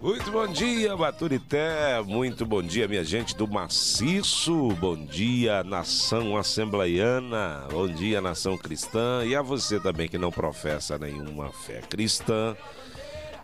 [0.00, 2.00] Muito bom dia, Baturité.
[2.06, 4.68] Muito bom dia, minha gente do Maciço.
[4.80, 7.66] Bom dia, nação assembleiana.
[7.68, 9.24] Bom dia, nação cristã.
[9.26, 12.56] E a você também que não professa nenhuma fé cristã.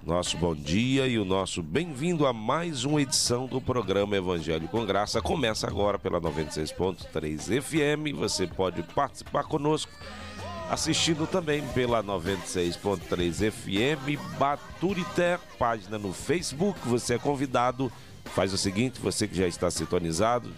[0.07, 4.87] Nosso bom dia e o nosso bem-vindo a mais uma edição do programa Evangelho com
[4.87, 5.21] Graça.
[5.21, 8.17] Começa agora pela 96.3 FM.
[8.17, 9.91] Você pode participar conosco
[10.71, 16.79] assistindo também pela 96.3 FM Baturité, página no Facebook.
[16.87, 17.91] Você é convidado.
[18.27, 20.51] Faz o seguinte, você que já está sintonizado,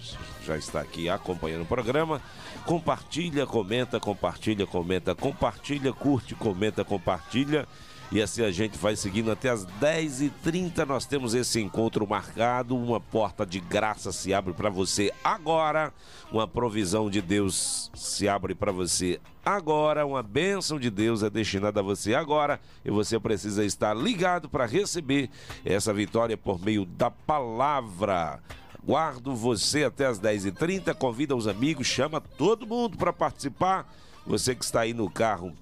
[0.44, 2.22] já está aqui acompanhando o programa,
[2.64, 7.66] compartilha, comenta, compartilha, comenta, compartilha, curte, comenta, compartilha
[8.10, 10.86] e assim a gente vai seguindo até as 10h30.
[10.86, 12.76] Nós temos esse encontro marcado.
[12.76, 15.92] Uma porta de graça se abre para você agora.
[16.30, 20.04] Uma provisão de Deus se abre para você agora.
[20.04, 22.60] Uma bênção de Deus é destinada a você agora.
[22.84, 25.30] E você precisa estar ligado para receber
[25.64, 28.40] essa vitória por meio da palavra.
[28.84, 30.92] Guardo você até as 10h30.
[30.94, 33.90] Convida os amigos, chama todo mundo para participar.
[34.26, 35.54] Você que está aí no carro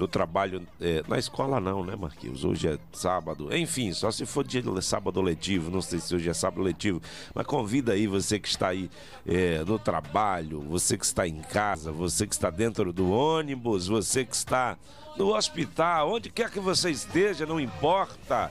[0.00, 2.42] no trabalho, é, na escola não, né, Marquinhos?
[2.42, 3.54] Hoje é sábado.
[3.54, 7.02] Enfim, só se for dia sábado letivo, não sei se hoje é sábado letivo,
[7.34, 8.90] mas convida aí você que está aí
[9.26, 14.24] é, no trabalho, você que está em casa, você que está dentro do ônibus, você
[14.24, 14.78] que está
[15.18, 18.50] no hospital, onde quer que você esteja, não importa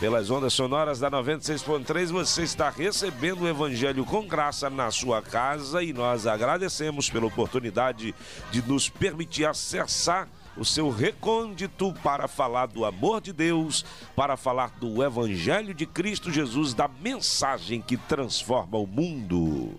[0.00, 5.82] pelas ondas sonoras da 96.3, você está recebendo o Evangelho com graça na sua casa
[5.82, 8.14] e nós agradecemos pela oportunidade
[8.50, 10.28] de nos permitir acessar
[10.58, 13.84] o seu recôndito para falar do amor de Deus,
[14.16, 19.78] para falar do Evangelho de Cristo Jesus, da mensagem que transforma o mundo.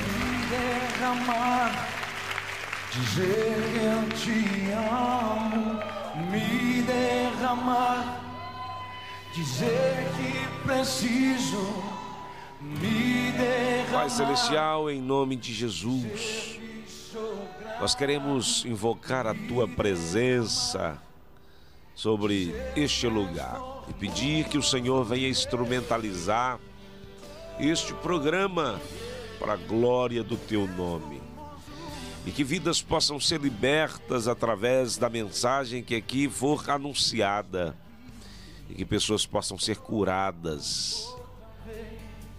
[0.00, 1.88] Me derramar,
[2.92, 5.80] dizer que eu te amo,
[6.30, 8.20] me derramar,
[9.34, 11.82] dizer que preciso,
[12.60, 13.92] me derramar.
[13.92, 16.54] Pai Celestial, em nome de Jesus.
[17.84, 20.96] Nós queremos invocar a tua presença
[21.94, 26.58] sobre este lugar e pedir que o Senhor venha instrumentalizar
[27.60, 28.80] este programa
[29.38, 31.20] para a glória do teu nome.
[32.24, 37.76] E que vidas possam ser libertas através da mensagem que aqui for anunciada.
[38.70, 41.06] E que pessoas possam ser curadas.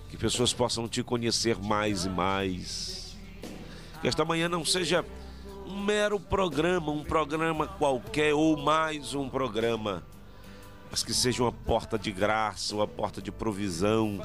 [0.09, 3.15] Que pessoas possam te conhecer mais e mais.
[4.01, 5.05] Que esta manhã não seja
[5.65, 10.03] um mero programa, um programa qualquer ou mais um programa,
[10.91, 14.21] mas que seja uma porta de graça, uma porta de provisão,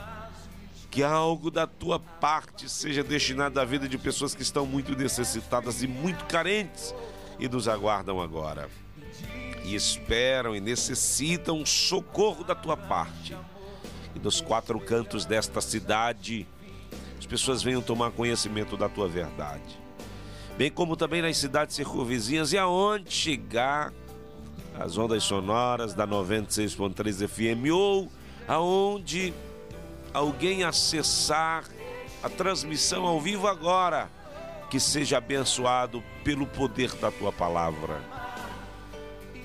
[0.91, 5.83] que algo da tua parte seja destinado à vida de pessoas que estão muito necessitadas
[5.83, 6.95] e muito carentes
[7.39, 8.69] e nos aguardam agora.
[9.65, 13.37] E esperam e necessitam socorro da tua parte.
[14.15, 16.47] E dos quatro cantos desta cidade,
[17.19, 19.81] as pessoas venham tomar conhecimento da tua verdade
[20.60, 23.94] bem como também nas cidades circunvizinhas e aonde chegar
[24.78, 28.12] as ondas sonoras da 96.3 FM ou
[28.47, 29.32] aonde
[30.12, 31.65] alguém acessar
[32.22, 34.10] a transmissão ao vivo agora,
[34.69, 37.99] que seja abençoado pelo poder da tua palavra,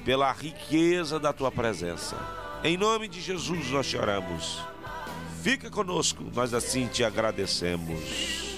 [0.04, 2.18] pela riqueza da tua presença.
[2.62, 4.62] Em nome de Jesus nós choramos.
[5.42, 8.55] Fica conosco, nós assim te agradecemos.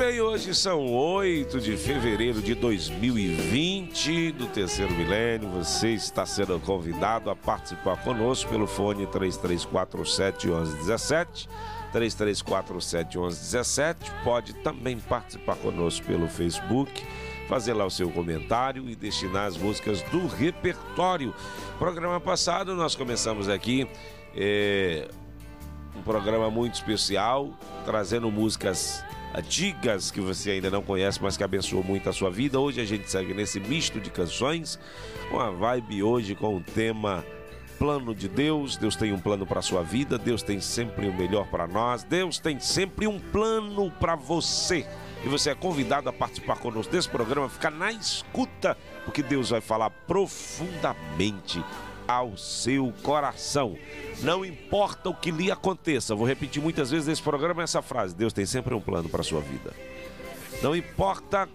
[0.00, 5.50] Bem, hoje são 8 de fevereiro de 2020, do terceiro milênio.
[5.50, 11.48] Você está sendo convidado a participar conosco pelo fone 3347 1117.
[11.92, 14.10] 3347 1117.
[14.24, 17.04] Pode também participar conosco pelo Facebook,
[17.46, 21.34] fazer lá o seu comentário e destinar as músicas do repertório.
[21.78, 23.86] Programa passado nós começamos aqui
[24.34, 25.10] é,
[25.94, 27.50] um programa muito especial,
[27.84, 29.04] trazendo músicas
[29.34, 32.58] antigas que você ainda não conhece, mas que abençoou muito a sua vida.
[32.58, 34.78] Hoje a gente segue nesse misto de canções,
[35.30, 37.24] com a vibe hoje com o tema
[37.78, 38.76] plano de Deus.
[38.76, 42.02] Deus tem um plano para a sua vida, Deus tem sempre o melhor para nós,
[42.02, 44.86] Deus tem sempre um plano para você.
[45.24, 49.60] E você é convidado a participar conosco desse programa, ficar na escuta, porque Deus vai
[49.60, 51.62] falar profundamente
[52.10, 53.76] ao seu coração.
[54.22, 58.32] Não importa o que lhe aconteça, vou repetir muitas vezes nesse programa essa frase: Deus
[58.32, 59.72] tem sempre um plano para a sua vida.
[60.60, 61.48] Não importa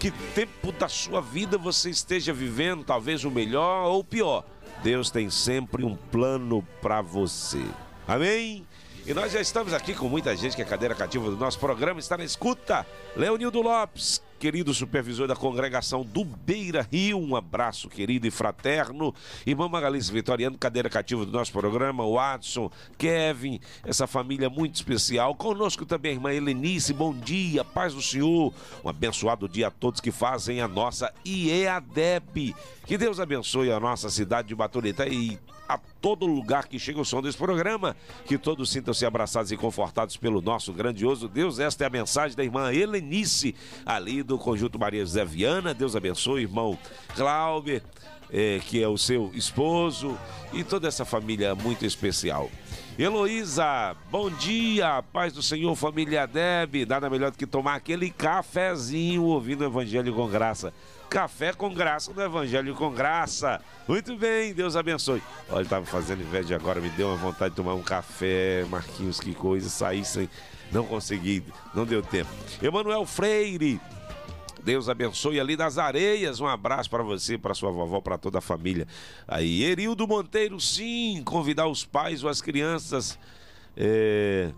[0.00, 4.44] que tempo da sua vida você esteja vivendo, talvez o melhor ou o pior,
[4.82, 7.64] Deus tem sempre um plano para você.
[8.06, 8.66] Amém?
[9.06, 12.00] E nós já estamos aqui com muita gente que é cadeira cativa do nosso programa,
[12.00, 12.84] está na escuta.
[13.16, 19.14] Leonildo Lopes, querido supervisor da congregação do Beira Rio, um abraço querido e fraterno.
[19.46, 22.68] Irmã Magalice Vitoriano, cadeira cativa do nosso programa, Watson,
[22.98, 25.36] Kevin, essa família muito especial.
[25.36, 28.52] Conosco também a irmã Helenice, bom dia, paz do Senhor.
[28.84, 32.52] Um abençoado dia a todos que fazem a nossa IEADEB.
[32.84, 35.38] Que Deus abençoe a nossa cidade de Baturita e
[35.74, 37.96] a todo lugar que chega o som desse programa.
[38.26, 41.58] Que todos sintam-se abraçados e confortados pelo nosso grandioso Deus.
[41.58, 43.54] Esta é a mensagem da irmã Helenice,
[43.84, 45.74] ali do Conjunto Maria José Viana.
[45.74, 46.78] Deus abençoe, irmão
[47.16, 47.82] Glauber,
[48.30, 50.18] eh, que é o seu esposo,
[50.52, 52.50] e toda essa família muito especial.
[52.98, 56.86] Heloísa, bom dia, paz do Senhor, família Deb.
[56.86, 60.74] Nada melhor do que tomar aquele cafezinho ouvindo o Evangelho com graça.
[61.12, 63.60] Café com graça no Evangelho com graça.
[63.86, 65.22] Muito bem, Deus abençoe.
[65.50, 69.34] Olha, estava fazendo inveja agora, me deu uma vontade de tomar um café, Marquinhos, que
[69.34, 70.26] coisa, saí sem.
[70.72, 71.44] Não consegui,
[71.74, 72.30] não deu tempo.
[72.62, 73.78] Emanuel Freire,
[74.64, 76.40] Deus abençoe ali das areias.
[76.40, 78.88] Um abraço para você, para sua vovó, para toda a família.
[79.28, 83.18] Aí, Erildo Monteiro, sim, convidar os pais ou as crianças.
[83.76, 84.50] É,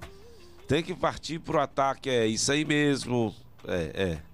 [0.68, 3.34] tem que partir pro ataque, é isso aí mesmo.
[3.66, 3.90] É,
[4.20, 4.33] é.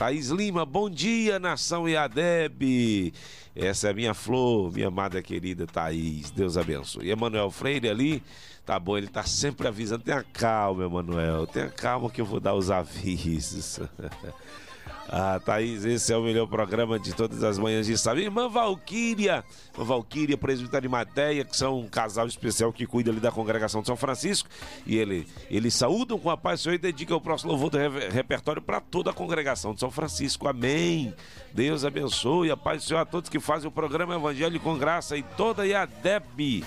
[0.00, 3.12] Thaís Lima, bom dia, nação Iadeb.
[3.54, 6.30] Essa é a minha flor, minha amada querida Thaís.
[6.30, 7.10] Deus abençoe.
[7.10, 8.22] Emanuel Freire ali,
[8.64, 10.02] tá bom, ele tá sempre avisando.
[10.02, 11.46] Tenha calma, Emanuel.
[11.46, 13.78] Tenha calma que eu vou dar os avisos.
[15.12, 18.22] Ah, Thaís, esse é o melhor programa de todas as manhãs de sábado.
[18.22, 19.44] Irmã Valquíria,
[19.74, 23.96] Valquíria, presbítero de que são um casal especial que cuida ali da congregação de São
[23.96, 24.48] Francisco.
[24.86, 27.78] E ele, eles saúdam com a paz do Senhor e dedicam o próximo louvor do
[28.12, 30.46] repertório para toda a congregação de São Francisco.
[30.46, 31.12] Amém.
[31.52, 35.16] Deus abençoe a paz do Senhor a todos que fazem o programa Evangelho com Graça
[35.16, 36.64] e toda a Deb.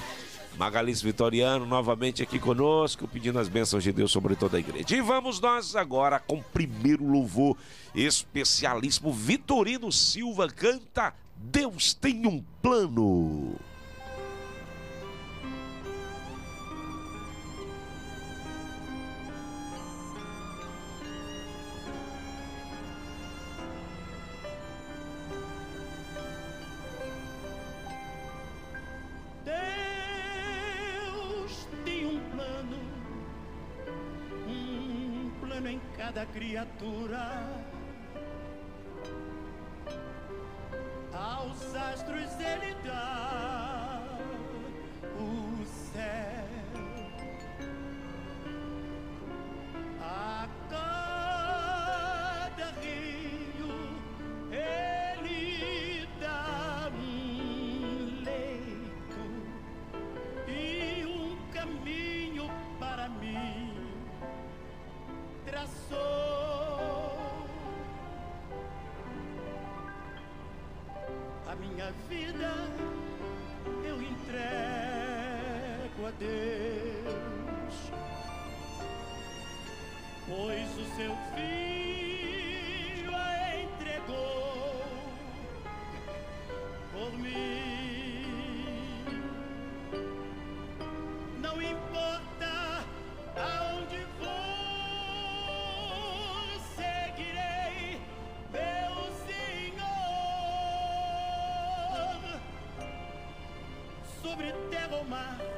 [0.58, 4.96] Magalice Vitoriano novamente aqui conosco, pedindo as bênçãos de Deus sobre toda a igreja.
[4.96, 7.58] E vamos nós agora com o primeiro louvor
[7.96, 9.12] especialíssimo.
[9.12, 13.56] Vitorino Silva canta Deus tem um plano.
[36.14, 37.44] Cada criatura.
[41.12, 43.33] Aos astros ele dá
[105.10, 105.53] my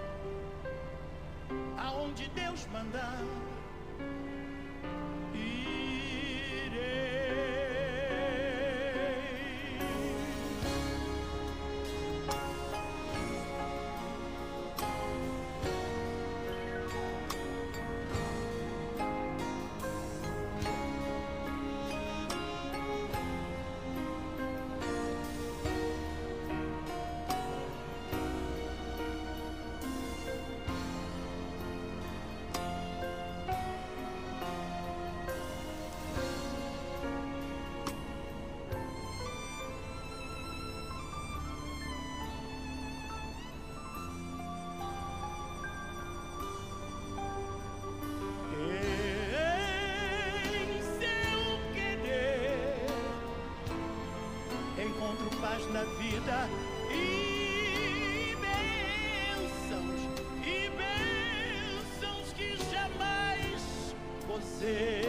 [64.59, 65.04] say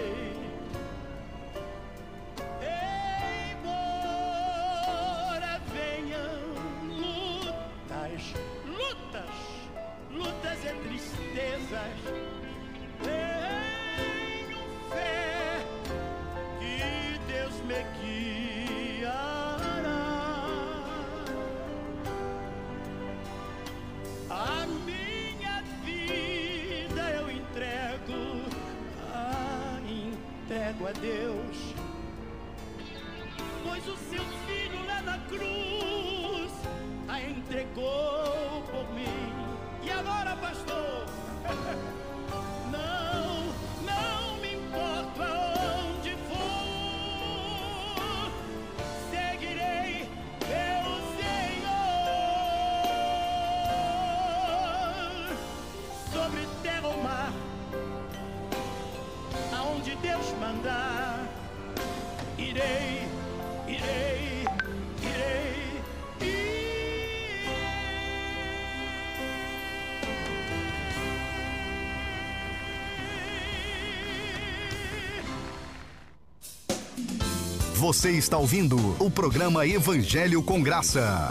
[77.87, 81.28] Você está ouvindo o programa Evangelho com Graça.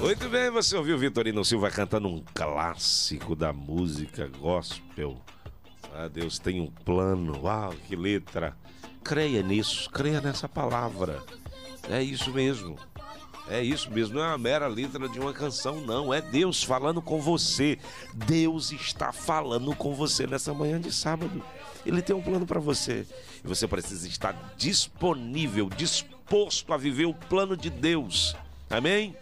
[0.00, 5.22] Muito bem, você ouviu Vitorino Silva cantando um clássico da música gospel.
[5.94, 7.44] Ah, Deus tem um plano.
[7.44, 8.56] Uau, que letra.
[9.04, 11.22] Creia nisso, creia nessa palavra.
[11.88, 12.76] É isso mesmo.
[13.50, 16.14] É isso mesmo, não é uma mera letra de uma canção, não.
[16.14, 17.76] É Deus falando com você.
[18.14, 21.42] Deus está falando com você nessa manhã de sábado.
[21.84, 23.04] Ele tem um plano para você.
[23.44, 28.36] E você precisa estar disponível, disposto a viver o plano de Deus.
[28.70, 29.16] Amém?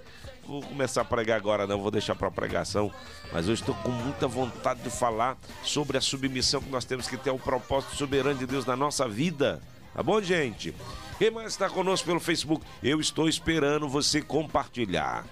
[0.46, 2.92] Vou começar a pregar agora, não vou deixar para pregação,
[3.32, 7.16] mas eu estou com muita vontade de falar sobre a submissão que nós temos que
[7.16, 9.60] ter ao propósito soberano de Deus na nossa vida.
[9.94, 10.74] Tá bom, gente?
[11.18, 12.64] Quem mais está conosco pelo Facebook?
[12.80, 15.26] Eu estou esperando você compartilhar.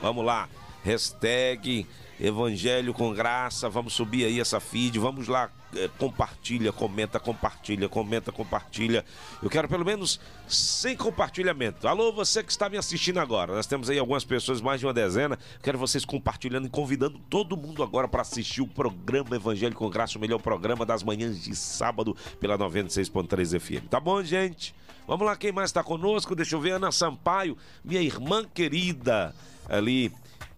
[0.00, 0.48] Vamos lá,
[0.84, 1.84] hashtag
[2.20, 8.30] Evangelho com Graça, vamos subir aí essa feed, vamos lá, é, compartilha, comenta, compartilha, comenta,
[8.30, 9.04] compartilha.
[9.42, 11.88] Eu quero pelo menos 100 compartilhamento.
[11.88, 14.94] Alô, você que está me assistindo agora, nós temos aí algumas pessoas, mais de uma
[14.94, 15.36] dezena.
[15.60, 20.18] Quero vocês compartilhando e convidando todo mundo agora para assistir o programa Evangelho com Graça,
[20.18, 23.88] o melhor programa das manhãs de sábado pela 96.3 FM.
[23.88, 24.72] Tá bom, gente?
[25.06, 26.34] Vamos lá, quem mais está conosco?
[26.34, 29.34] Deixa eu ver, Ana Sampaio, minha irmã querida,
[29.68, 30.10] ali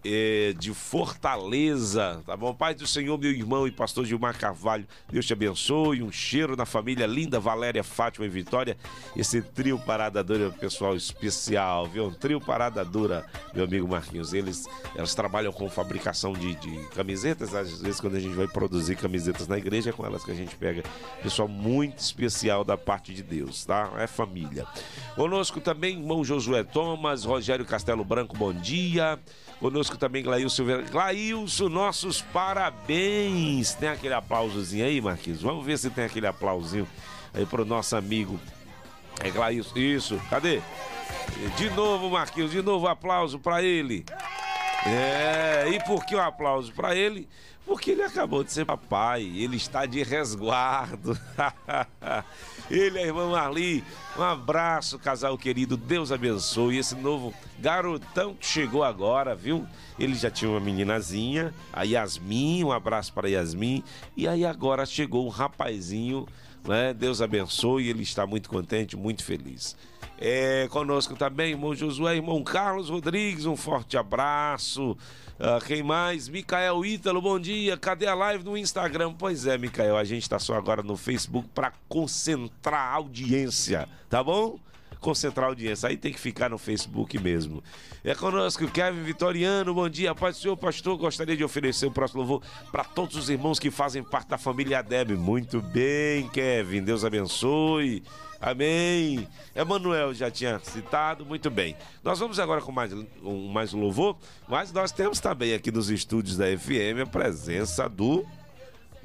[0.03, 2.53] é, de Fortaleza, tá bom?
[2.53, 6.01] Pai do Senhor, meu irmão e pastor Gilmar Carvalho, Deus te abençoe.
[6.01, 8.77] Um cheiro na família linda, Valéria, Fátima e Vitória.
[9.15, 12.05] Esse trio Parada Dura é um pessoal especial, viu?
[12.05, 14.33] Um trio Parada Dura, meu amigo Marquinhos.
[14.33, 17.53] Eles, elas trabalham com fabricação de, de camisetas.
[17.53, 20.35] Às vezes, quando a gente vai produzir camisetas na igreja, é com elas que a
[20.35, 20.83] gente pega.
[21.21, 23.91] Pessoal muito especial da parte de Deus, tá?
[23.97, 24.65] É família.
[25.15, 29.19] Conosco também, irmão Josué Thomas, Rogério Castelo Branco, bom dia.
[29.59, 30.83] Conosco também Glailson Silveira.
[30.83, 33.73] Glailson, nossos parabéns.
[33.73, 35.41] Tem aquele aplausozinho aí, Marquinhos?
[35.41, 36.87] Vamos ver se tem aquele aplausinho
[37.33, 38.39] aí pro nosso amigo.
[39.19, 39.77] É Glailson.
[39.77, 40.61] Isso, cadê?
[41.57, 44.05] De novo, Marquinhos, de novo aplauso para ele.
[44.85, 47.27] É, e por que o um aplauso para ele?
[47.65, 51.19] Porque ele acabou de ser papai, ele está de resguardo.
[52.69, 53.83] ele, a irmã Marli,
[54.17, 56.77] um abraço, casal querido, Deus abençoe.
[56.77, 59.65] Esse novo garotão que chegou agora, viu?
[59.97, 63.83] Ele já tinha uma meninazinha, a Yasmin, um abraço para Yasmin.
[64.15, 66.27] E aí agora chegou um rapazinho,
[66.67, 66.93] né?
[66.93, 69.75] Deus abençoe, ele está muito contente, muito feliz.
[70.19, 74.97] É, conosco também, irmão Josué, irmão Carlos Rodrigues, um forte abraço.
[75.39, 76.27] Uh, quem mais?
[76.27, 77.77] Micael Ítalo, bom dia.
[77.77, 79.13] Cadê a live no Instagram?
[79.13, 84.23] Pois é, Micael, a gente está só agora no Facebook para concentrar a audiência, tá
[84.23, 84.59] bom?
[84.99, 85.89] Concentrar a audiência.
[85.89, 87.63] Aí tem que ficar no Facebook mesmo.
[88.03, 90.13] É conosco Kevin Vitoriano, bom dia.
[90.15, 90.97] Paz do Senhor, pastor.
[90.97, 94.81] Gostaria de oferecer o próximo louvor para todos os irmãos que fazem parte da família
[94.81, 95.11] Deb.
[95.11, 96.83] Muito bem, Kevin.
[96.83, 98.03] Deus abençoe.
[98.39, 99.27] Amém.
[99.55, 101.75] Emanuel já tinha citado, muito bem.
[102.03, 105.89] Nós vamos agora com mais um, mais um louvor, mas nós temos também aqui nos
[105.89, 108.25] estúdios da FM a presença do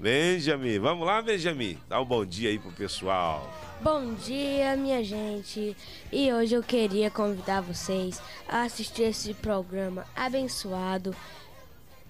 [0.02, 0.80] Benjamin.
[0.80, 1.78] Vamos lá, Benjamin.
[1.88, 3.48] Dá um bom dia aí pro pessoal.
[3.80, 5.76] Bom dia, minha gente.
[6.10, 11.14] E hoje eu queria convidar vocês a assistir esse programa abençoado.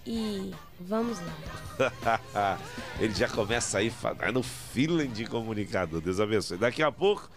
[0.07, 2.59] E vamos lá.
[2.99, 3.93] Ele já começa aí
[4.33, 6.01] no feeling de comunicador.
[6.01, 6.57] Deus abençoe.
[6.57, 7.29] Daqui a pouco,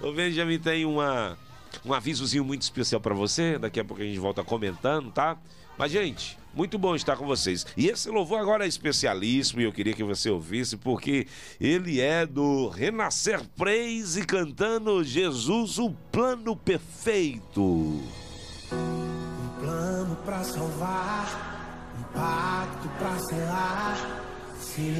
[0.00, 1.36] o Benjamin tem uma,
[1.84, 3.58] um avisozinho muito especial para você.
[3.58, 5.36] Daqui a pouco a gente volta comentando, tá?
[5.76, 7.66] Mas, gente, muito bom estar com vocês.
[7.76, 11.26] E esse louvor agora é especialíssimo e eu queria que você ouvisse, porque
[11.60, 17.60] ele é do Renascer Praise cantando Jesus, o plano perfeito.
[17.62, 21.56] Um plano para salvar
[21.98, 24.22] um pacto pra selar,
[24.58, 24.96] silêncio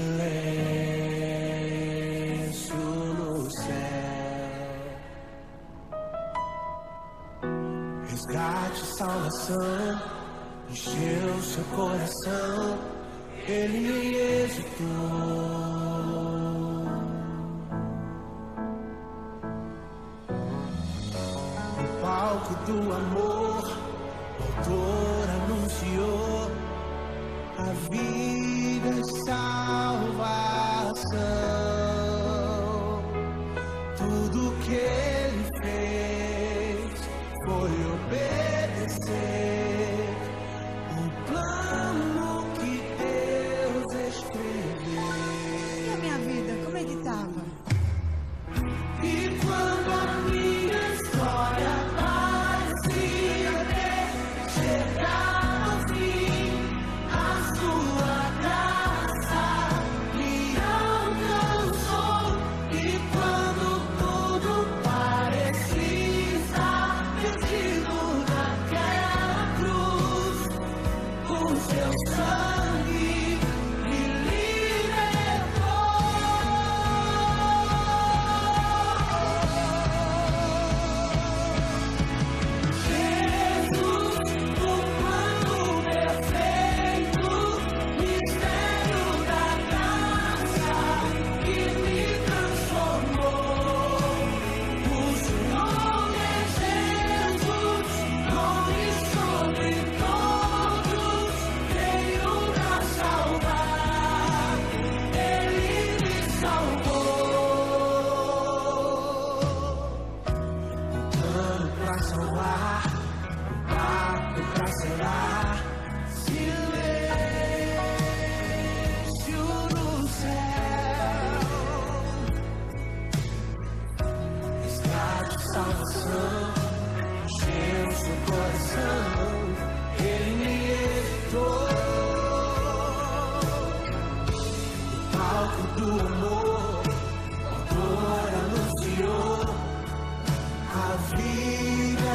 [2.77, 3.97] no céu.
[8.09, 10.26] Resgate, salvação,
[10.71, 12.79] encheu seu coração,
[13.47, 14.87] ele me hesitou.
[21.77, 23.87] No palco do amor
[24.67, 26.51] autor anunciou
[27.59, 29.25] a vida e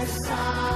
[0.06, 0.71] vida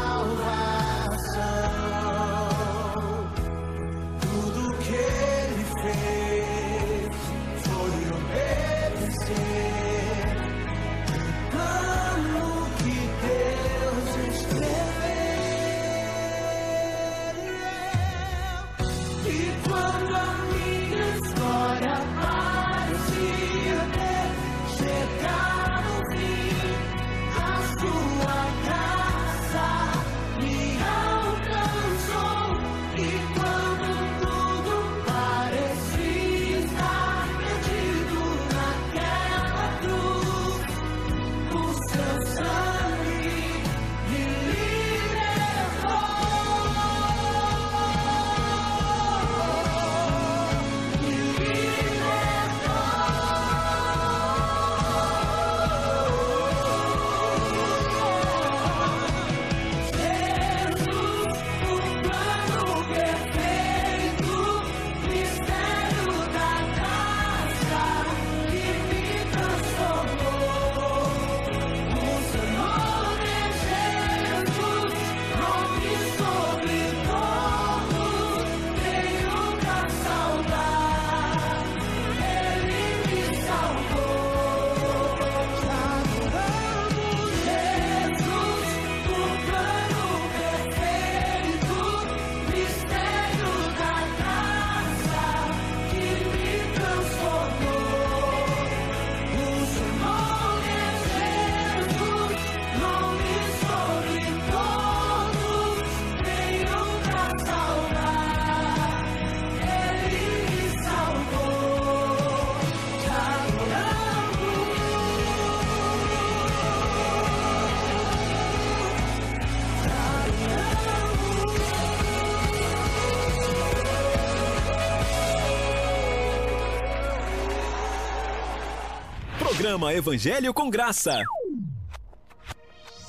[129.65, 131.23] Programa Evangelho com Graça.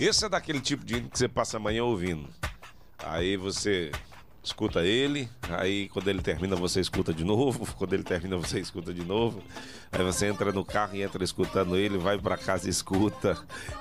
[0.00, 2.30] Esse é daquele tipo de hino que você passa a manhã ouvindo.
[2.98, 3.92] Aí você
[4.42, 8.94] escuta ele, aí quando ele termina você escuta de novo, quando ele termina você escuta
[8.94, 9.42] de novo.
[9.92, 13.36] Aí você entra no carro e entra escutando ele, vai pra casa e escuta.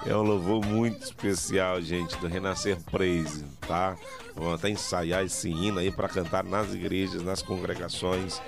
[0.05, 3.95] É um louvor muito especial, gente, do Renascer Praise, tá?
[4.35, 8.41] Vamos até ensaiar esse hino aí pra cantar nas igrejas, nas congregações.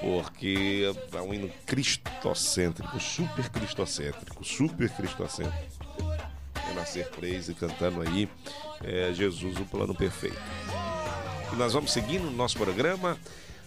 [0.00, 5.78] Porque é um hino cristocêntrico, super cristocêntrico, super cristocêntrico.
[6.68, 8.28] Renascer Praise cantando aí
[8.82, 10.38] é, Jesus, o plano perfeito.
[11.52, 13.18] E nós vamos seguindo o nosso programa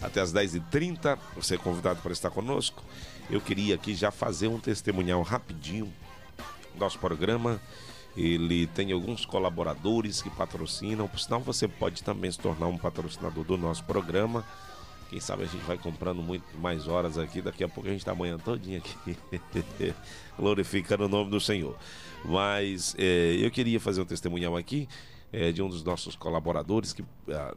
[0.01, 1.17] até as 10h30.
[1.35, 2.83] Você é convidado para estar conosco.
[3.29, 5.91] Eu queria aqui já fazer um testemunhal rapidinho.
[6.75, 7.61] Nosso programa
[8.15, 11.07] Ele tem alguns colaboradores que patrocinam.
[11.07, 14.45] Por sinal, você pode também se tornar um patrocinador do nosso programa.
[15.11, 17.41] Quem sabe a gente vai comprando muito mais horas aqui.
[17.41, 19.17] Daqui a pouco a gente está amanhã todinha aqui.
[20.39, 21.77] Glorificando o nome do Senhor.
[22.23, 24.87] Mas é, eu queria fazer um testemunhal aqui
[25.29, 27.53] é, de um dos nossos colaboradores que ah,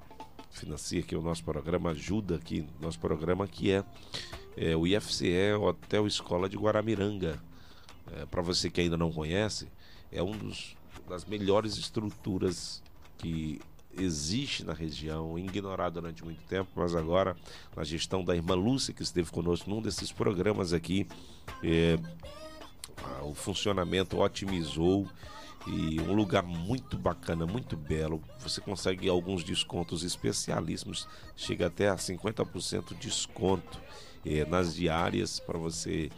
[0.50, 3.84] financia aqui o nosso programa, ajuda aqui no nosso programa, que é,
[4.56, 7.40] é o IFCE Hotel Escola de Guaramiranga.
[8.16, 9.68] É, Para você que ainda não conhece,
[10.10, 10.76] é um dos
[11.08, 12.82] das melhores estruturas
[13.16, 13.60] que
[13.98, 17.36] existe na região, ignorado durante muito tempo, mas agora
[17.76, 21.06] na gestão da irmã Lúcia, que esteve conosco num desses programas aqui,
[21.62, 21.98] é,
[23.22, 25.08] o funcionamento otimizou
[25.66, 28.22] e um lugar muito bacana, muito belo.
[28.40, 33.80] Você consegue alguns descontos especialíssimos, chega até a 50% de desconto
[34.24, 36.10] eh, nas diárias para você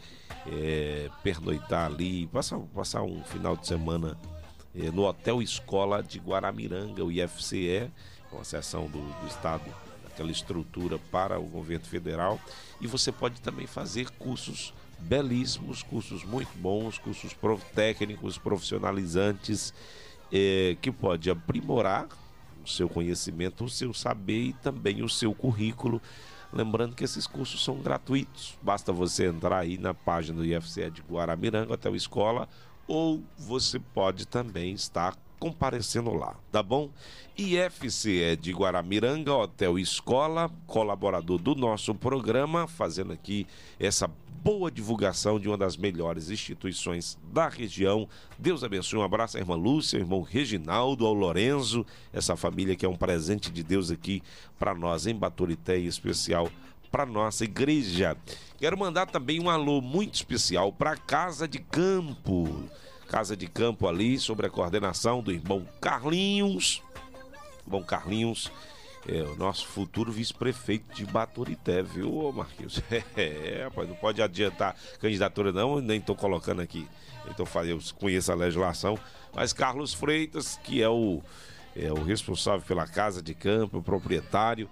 [0.46, 4.18] eh, pernoitar ali, passar, passar um final de semana
[4.92, 7.90] no Hotel Escola de Guaramiranga, o IFCE,
[8.30, 9.64] uma seção do, do Estado,
[10.06, 12.38] aquela estrutura para o governo federal.
[12.80, 19.72] E você pode também fazer cursos belíssimos, cursos muito bons, cursos prof- técnicos, profissionalizantes,
[20.32, 22.08] eh, que pode aprimorar
[22.64, 26.00] o seu conhecimento, o seu saber e também o seu currículo.
[26.52, 31.02] Lembrando que esses cursos são gratuitos, basta você entrar aí na página do IFCE de
[31.02, 32.48] Guaramiranga até o escola,
[32.86, 36.90] ou você pode também estar comparecendo lá, tá bom?
[37.36, 43.46] IFCE de Guaramiranga, Hotel Escola, colaborador do nosso programa, fazendo aqui
[43.78, 44.10] essa
[44.42, 48.08] boa divulgação de uma das melhores instituições da região.
[48.38, 52.86] Deus abençoe, um abraço à irmã Lúcia, ao irmão Reginaldo, ao Lorenzo, essa família que
[52.86, 54.22] é um presente de Deus aqui
[54.58, 56.48] para nós em Baturité, em especial
[56.86, 58.16] para nossa igreja.
[58.58, 62.64] Quero mandar também um alô muito especial para Casa de Campo.
[63.08, 66.82] Casa de Campo ali, sobre a coordenação do irmão Carlinhos.
[67.66, 68.50] Irmão Carlinhos,
[69.08, 72.80] é o nosso futuro vice-prefeito de Baturité, viu, Marquinhos?
[73.16, 76.88] É, rapaz, não pode adiantar candidatura não, nem estou colocando aqui.
[77.30, 78.98] Então eu conheço a legislação,
[79.34, 81.22] mas Carlos Freitas, que é o
[81.78, 84.68] é o responsável pela casa de campo, o proprietário.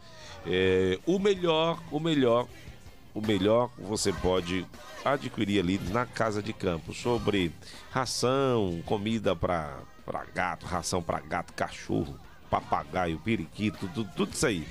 [0.47, 2.47] É, o melhor, o melhor,
[3.15, 4.67] o melhor você pode
[5.05, 7.53] adquirir ali na casa de campo sobre
[7.91, 9.79] ração, comida para
[10.35, 12.19] gato, ração para gato, cachorro,
[12.51, 14.67] papagaio, periquito, tudo, tudo isso aí.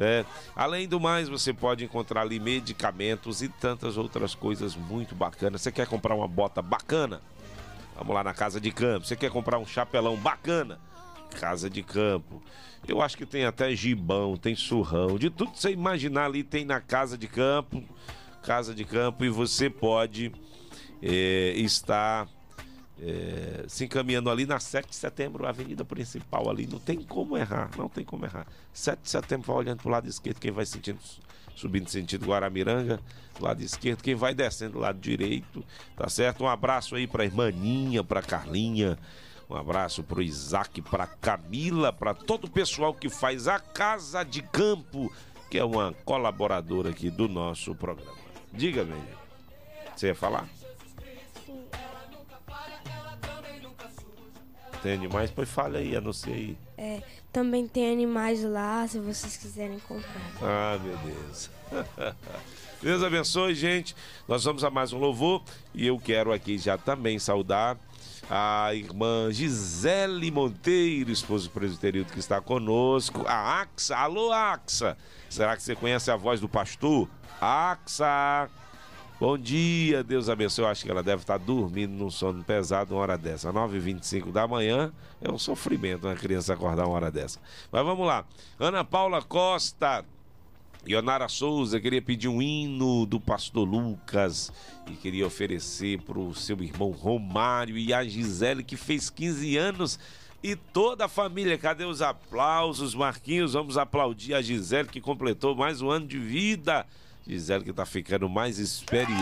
[0.00, 0.24] É,
[0.54, 5.62] além do mais, você pode encontrar ali medicamentos e tantas outras coisas muito bacanas.
[5.62, 7.20] Você quer comprar uma bota bacana?
[7.96, 9.06] Vamos lá na casa de campo.
[9.06, 10.78] Você quer comprar um chapelão bacana?
[11.36, 12.42] Casa de campo.
[12.86, 16.64] Eu acho que tem até gibão, tem surrão, de tudo que você imaginar ali tem
[16.64, 17.82] na casa de campo.
[18.42, 20.32] Casa de campo e você pode
[21.02, 22.28] é, estar
[23.00, 26.66] é, se encaminhando ali na 7 de setembro, avenida principal ali.
[26.66, 28.46] Não tem como errar, não tem como errar.
[28.72, 30.98] 7 de setembro, vai olhando pro lado esquerdo, quem vai sentindo,
[31.54, 33.00] subindo sentido Guaramiranga,
[33.38, 35.64] do lado esquerdo, quem vai descendo do lado direito,
[35.96, 36.42] tá certo?
[36.42, 38.98] Um abraço aí pra irmaninha, pra Carlinha.
[39.50, 44.42] Um abraço pro Isaac, pra Camila, pra todo o pessoal que faz a Casa de
[44.42, 45.10] Campo,
[45.50, 48.18] que é uma colaboradora aqui do nosso programa.
[48.52, 49.18] Diga, menino.
[49.96, 50.46] Você ia falar?
[54.82, 55.30] Tem animais?
[55.30, 56.56] Pois fala aí, anuncia aí.
[56.76, 60.22] É, também tem animais lá, se vocês quiserem comprar.
[60.42, 61.50] Ah, meu Deus.
[62.80, 63.96] Deus abençoe, gente.
[64.28, 65.42] Nós vamos a mais um louvor
[65.74, 67.76] e eu quero aqui já também saudar
[68.30, 73.24] a irmã Gisele Monteiro, esposa do presbiteriano que está conosco.
[73.26, 74.96] A Axa, alô Axa.
[75.30, 77.08] Será que você conhece a voz do pastor?
[77.40, 78.50] Axa.
[79.18, 80.64] Bom dia, Deus abençoe.
[80.64, 83.52] Eu acho que ela deve estar dormindo num sono pesado uma hora dessa.
[83.52, 87.40] 9h25 da manhã é um sofrimento uma criança acordar uma hora dessa.
[87.72, 88.24] Mas vamos lá.
[88.60, 90.04] Ana Paula Costa.
[90.86, 94.52] Ionara Souza queria pedir um hino do pastor Lucas
[94.90, 99.98] e queria oferecer para o seu irmão Romário e a Gisele, que fez 15 anos,
[100.42, 101.58] e toda a família.
[101.58, 103.52] Cadê os aplausos, Marquinhos?
[103.52, 106.86] Vamos aplaudir a Gisele, que completou mais um ano de vida.
[107.26, 109.18] Gisele que tá ficando mais experiente.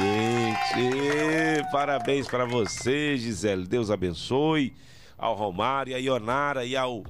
[0.77, 3.67] Ê, parabéns para você, Gisele.
[3.67, 4.73] Deus abençoe.
[5.19, 7.03] Ao Romário, a Ionara e ao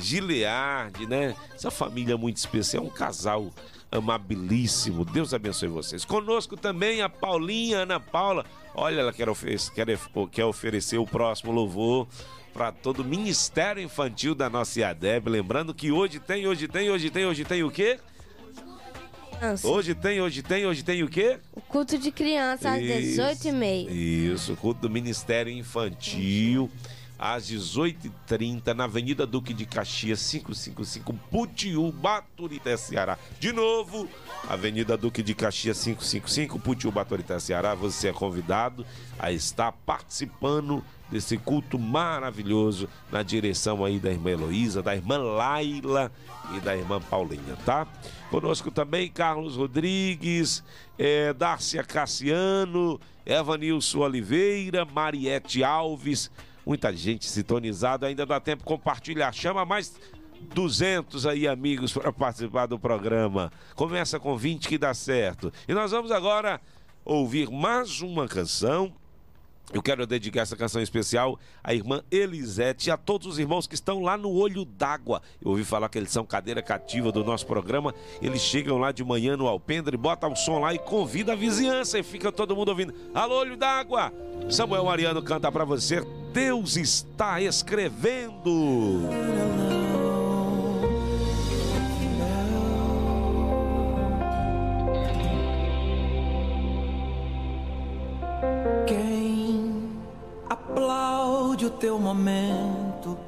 [0.00, 1.36] Gilead, né?
[1.54, 3.50] Essa família muito especial, um casal
[3.90, 5.04] amabilíssimo.
[5.04, 6.04] Deus abençoe vocês.
[6.04, 8.44] Conosco também a Paulinha, Ana Paula.
[8.74, 9.86] Olha, ela quer, oferecer, quer,
[10.30, 12.06] quer oferecer o próximo louvor
[12.52, 15.28] para todo o Ministério Infantil da nossa IADEB.
[15.28, 17.98] Lembrando que hoje tem, hoje tem, hoje tem, hoje tem o quê?
[19.40, 19.66] Criança.
[19.66, 21.38] Hoje tem, hoje tem, hoje tem o quê?
[21.52, 23.20] O culto de criança às Isso.
[23.22, 23.90] 18h30.
[23.90, 26.70] Isso, culto do Ministério Infantil,
[27.18, 33.18] às 18h30, na Avenida Duque de Caxias, 555, Putiú, Baturité, Ceará.
[33.38, 34.08] De novo,
[34.48, 37.74] Avenida Duque de Caxias, 555, Putiú, Baturité, Ceará.
[37.74, 38.84] Você é convidado
[39.18, 46.10] a estar participando desse culto maravilhoso na direção aí da irmã Heloísa, da irmã Laila
[46.54, 47.86] e da irmã Paulinha, tá?
[48.30, 50.62] Conosco também Carlos Rodrigues,
[50.98, 56.30] eh, Dárcia Cassiano, Evanilson Oliveira, Mariette Alves,
[56.64, 59.32] muita gente sintonizada, ainda dá tempo compartilhar.
[59.32, 59.94] Chama mais
[60.54, 63.52] 200 aí amigos para participar do programa.
[63.74, 65.52] Começa com 20 que dá certo.
[65.68, 66.60] E nós vamos agora
[67.04, 68.92] ouvir mais uma canção
[69.72, 73.74] eu quero dedicar essa canção especial à irmã Elisete e a todos os irmãos que
[73.74, 75.22] estão lá no Olho d'Água.
[75.40, 77.94] Eu ouvi falar que eles são cadeira cativa do nosso programa.
[78.20, 81.98] Eles chegam lá de manhã no Alpendre, botam o som lá e convida a vizinhança
[81.98, 82.94] e fica todo mundo ouvindo.
[83.14, 84.12] Alô, Olho d'Água!
[84.48, 86.04] Samuel Mariano canta pra você.
[86.32, 89.08] Deus está escrevendo.
[98.86, 99.19] Quem
[100.70, 103.18] aplaude o teu momento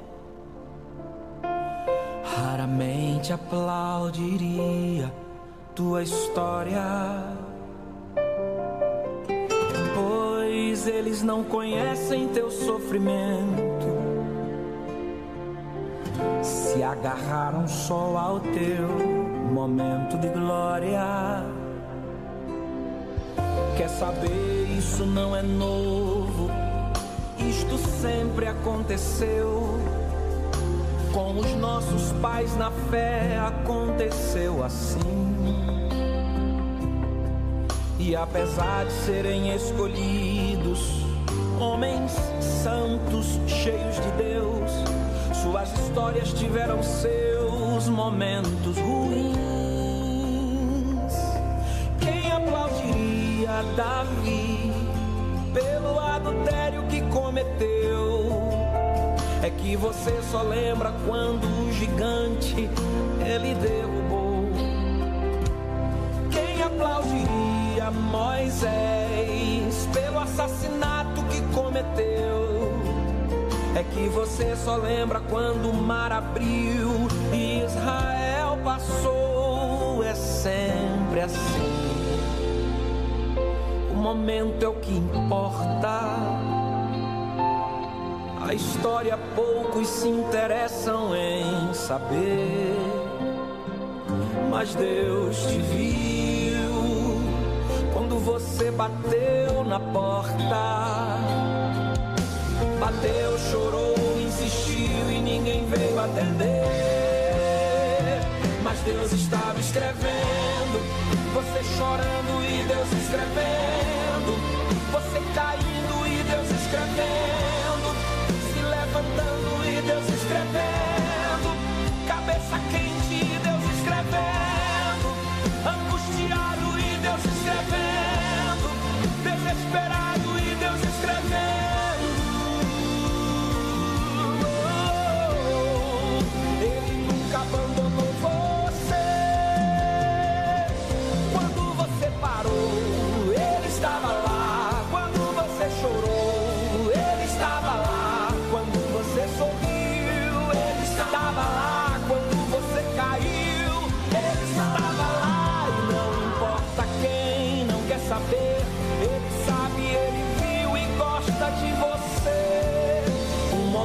[2.36, 5.12] raramente aplaudiria
[5.74, 6.82] tua história.
[9.94, 13.86] Pois eles não conhecem teu sofrimento,
[16.42, 18.88] se agarraram só ao teu
[19.52, 21.44] momento de glória.
[23.76, 26.51] Quer saber, isso não é novo.
[27.62, 29.78] Isto sempre aconteceu.
[31.12, 34.98] Com os nossos pais na fé aconteceu assim.
[38.00, 41.04] E apesar de serem escolhidos,
[41.60, 44.72] homens santos, cheios de Deus,
[45.40, 49.32] suas histórias tiveram seus momentos ruins.
[52.00, 54.72] Quem aplaudiria Davi
[55.54, 56.81] pelo adultério
[57.12, 58.48] cometeu?
[59.42, 62.68] É que você só lembra quando o gigante
[63.20, 64.48] ele derrubou.
[66.30, 72.72] Quem aplaudiria Moisés pelo assassinato que cometeu?
[73.74, 80.04] É que você só lembra quando o mar abriu e Israel passou.
[80.04, 81.72] É sempre assim.
[83.90, 86.51] O momento é o que importa.
[88.52, 92.76] A história poucos se interessam em saber.
[94.50, 97.22] Mas Deus te viu
[97.94, 101.16] quando você bateu na porta.
[102.78, 106.66] Bateu, chorou, insistiu e ninguém veio atender.
[108.62, 110.78] Mas Deus estava escrevendo,
[111.32, 113.71] você chorando e Deus escrevendo,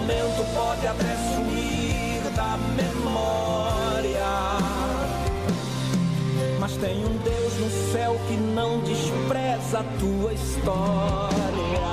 [0.08, 4.24] momento pode até sumir da memória.
[6.60, 11.87] Mas tem um Deus no céu que não despreza a tua história.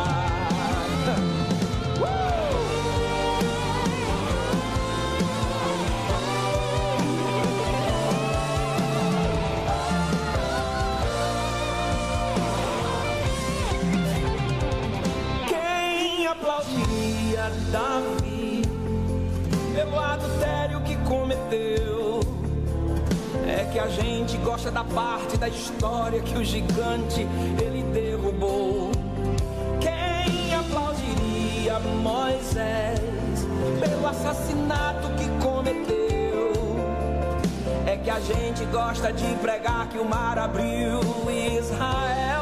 [17.75, 18.63] Davi
[19.75, 22.21] pelo adultério que cometeu?
[23.49, 27.27] É que a gente gosta da parte da história que o gigante
[27.61, 28.93] ele derrubou.
[29.81, 33.01] Quem aplaudiria Moisés
[33.81, 36.53] pelo assassinato que cometeu?
[37.89, 42.34] É que a gente gosta de pregar que o mar abriu Israel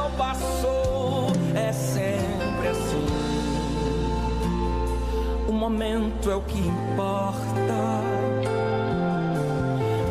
[5.62, 8.02] momento é o que importa.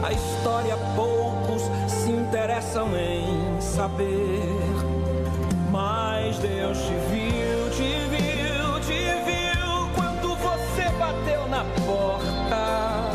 [0.02, 4.40] A história poucos se interessam em saber.
[5.70, 13.12] Mas Deus te viu, te viu, te viu quando você bateu na porta.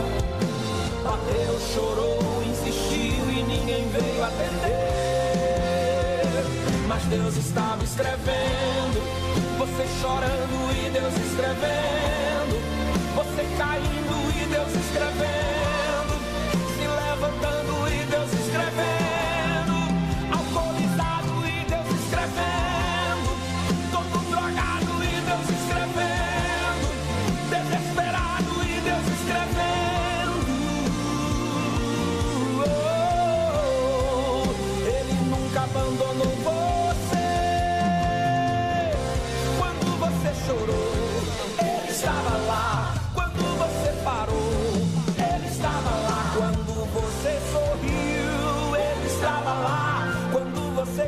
[1.05, 5.07] Bateu, chorou, insistiu e ninguém veio atender.
[6.87, 9.01] Mas Deus estava escrevendo,
[9.57, 12.16] você chorando e Deus escrevendo,
[14.97, 15.36] e Deus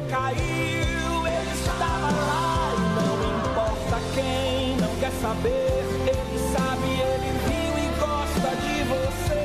[0.09, 2.73] caiu, ele estava lá.
[2.75, 9.45] E não importa quem não quer saber, ele sabe, ele viu e gosta de você.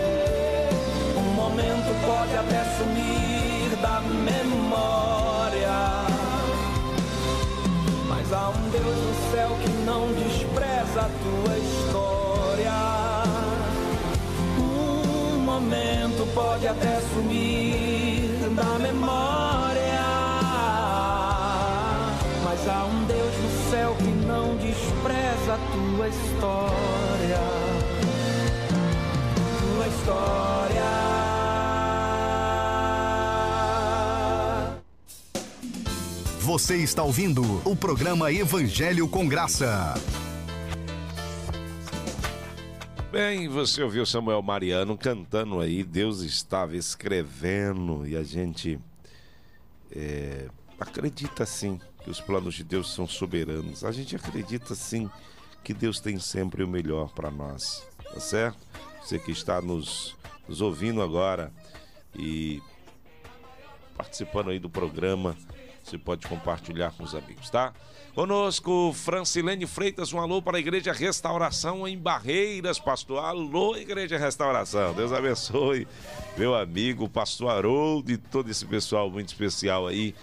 [1.18, 5.82] Um momento pode até sumir da memória.
[8.08, 12.74] Mas há um Deus no céu que não despreza a tua história.
[14.58, 17.63] Um momento pode até sumir
[26.14, 27.40] história.
[29.60, 30.84] Tua história.
[36.40, 39.94] Você está ouvindo o programa Evangelho com Graça.
[43.12, 48.80] Bem, você ouviu Samuel Mariano cantando aí, Deus estava escrevendo e a gente
[49.92, 50.48] é,
[50.80, 53.84] acredita sim que os planos de Deus são soberanos.
[53.84, 55.10] A gente acredita sim
[55.64, 58.58] que Deus tem sempre o melhor para nós, tá certo?
[59.02, 60.16] Você que está nos,
[60.48, 61.52] nos ouvindo agora
[62.16, 62.62] e
[63.96, 65.36] participando aí do programa,
[65.84, 67.74] você pode compartilhar com os amigos, tá?
[68.14, 73.24] Conosco, Francilene Freitas, um alô para a Igreja Restauração em Barreiras, pastor.
[73.24, 74.94] Alô, Igreja Restauração.
[74.94, 75.88] Deus abençoe,
[76.38, 80.14] meu amigo, pastor Haroldo e todo esse pessoal muito especial aí,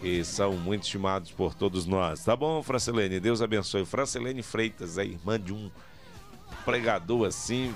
[0.00, 2.24] que são muito estimados por todos nós.
[2.24, 3.20] Tá bom, Francilene?
[3.20, 3.84] Deus abençoe.
[3.84, 5.70] Francilene Freitas é irmã de um
[6.64, 7.74] pregador assim,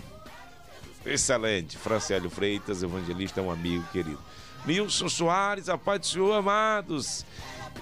[1.04, 1.76] excelente.
[1.76, 4.20] Francélio Freitas, evangelista, é um amigo querido.
[4.64, 7.24] Milson Soares, a paz do Senhor, amados.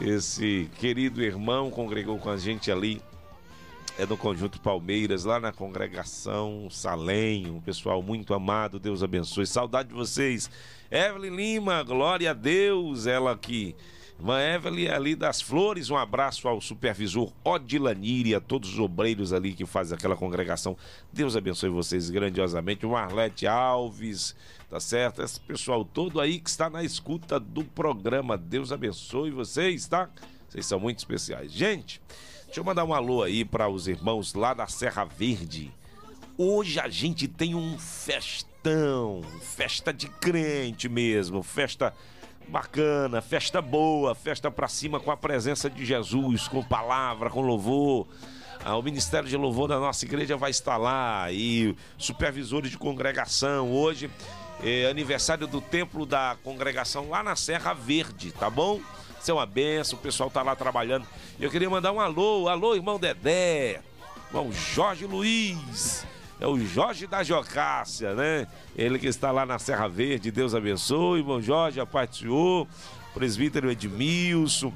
[0.00, 3.00] Esse querido irmão congregou com a gente ali,
[3.98, 9.46] é no Conjunto Palmeiras, lá na congregação Salém, um pessoal muito amado, Deus abençoe.
[9.46, 10.50] Saudade de vocês.
[10.90, 13.76] Evelyn Lima, glória a Deus, ela que.
[14.22, 19.32] Irmã Evelyn ali das Flores, um abraço ao supervisor Odilanir e a todos os obreiros
[19.32, 20.76] ali que fazem aquela congregação.
[21.12, 22.86] Deus abençoe vocês grandiosamente.
[22.86, 24.36] O Arlete Alves,
[24.70, 25.22] tá certo?
[25.22, 28.38] Esse pessoal todo aí que está na escuta do programa.
[28.38, 30.08] Deus abençoe vocês, tá?
[30.48, 31.50] Vocês são muito especiais.
[31.50, 32.00] Gente,
[32.44, 35.72] deixa eu mandar um alô aí para os irmãos lá da Serra Verde.
[36.38, 41.92] Hoje a gente tem um festão, festa de crente mesmo, festa
[42.52, 48.06] bacana, festa boa, festa pra cima com a presença de Jesus, com palavra, com louvor.
[48.62, 53.72] Ah, o Ministério de Louvor da nossa igreja vai estar lá e supervisores de congregação.
[53.72, 54.10] Hoje
[54.62, 58.80] é aniversário do templo da congregação lá na Serra Verde, tá bom?
[59.18, 61.06] Isso é uma benção, o pessoal tá lá trabalhando.
[61.40, 63.80] Eu queria mandar um alô, alô, irmão Dedé,
[64.28, 66.06] irmão Jorge Luiz,
[66.42, 68.48] é o Jorge da Jocácia, né?
[68.74, 72.66] Ele que está lá na Serra Verde, Deus abençoe, irmão Jorge, a paz do Senhor,
[73.14, 74.72] presbítero Edmilson,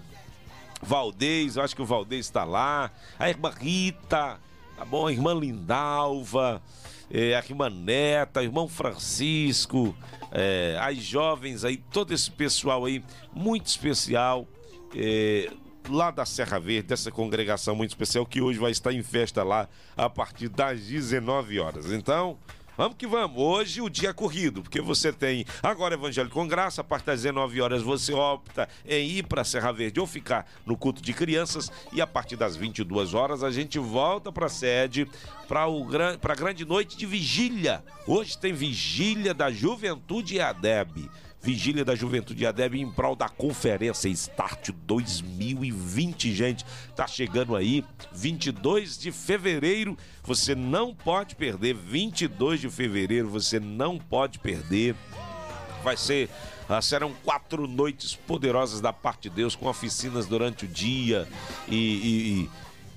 [0.81, 4.39] Valdez, eu acho que o Valdez está lá, a irmã Rita,
[4.77, 5.09] tá bom?
[5.09, 6.63] A irmã Lindalva,
[7.11, 9.93] é, a irmã Neta, irmão Francisco,
[10.31, 13.03] é, as jovens aí, todo esse pessoal aí,
[13.35, 14.47] muito especial,
[14.95, 15.51] é,
[15.89, 19.69] lá da Serra Verde, dessa congregação muito especial que hoje vai estar em festa lá
[19.97, 21.93] a partir das 19 horas.
[21.93, 22.39] Então,
[22.77, 23.39] Vamos que vamos.
[23.39, 27.23] Hoje o dia é corrido, porque você tem agora Evangelho com Graça, a partir das
[27.23, 31.73] 19 horas você opta em ir para Serra Verde ou ficar no culto de crianças
[31.91, 35.09] e a partir das 22 horas a gente volta para a sede
[35.49, 37.83] para a grande noite de vigília.
[38.07, 41.09] Hoje tem vigília da Juventude EADEB.
[41.47, 46.65] Vigília da Juventude ADEB em prol da Conferência Start 2020, gente.
[46.97, 51.73] Tá chegando aí, 22 de fevereiro, você não pode perder.
[51.73, 54.97] 22 de fevereiro, você não pode perder.
[55.85, 56.29] Vai ser
[56.69, 61.29] ah, serão quatro noites poderosas da parte de Deus, com oficinas durante o dia
[61.69, 62.41] e, e,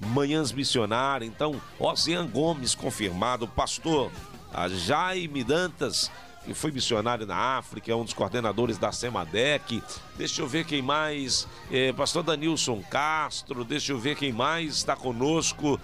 [0.01, 1.31] e manhãs missionárias.
[1.31, 4.11] Então, Ozean Gomes confirmado, pastor
[4.51, 6.09] a Jaime Dantas
[6.49, 9.83] que foi missionário na África, é um dos coordenadores da SEMADEC.
[10.17, 11.47] Deixa eu ver quem mais.
[11.71, 15.79] É, Pastor Danilson Castro, deixa eu ver quem mais está conosco.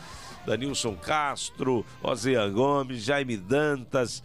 [0.45, 4.23] Danilson Castro, Ozean Gomes, Jaime Dantas.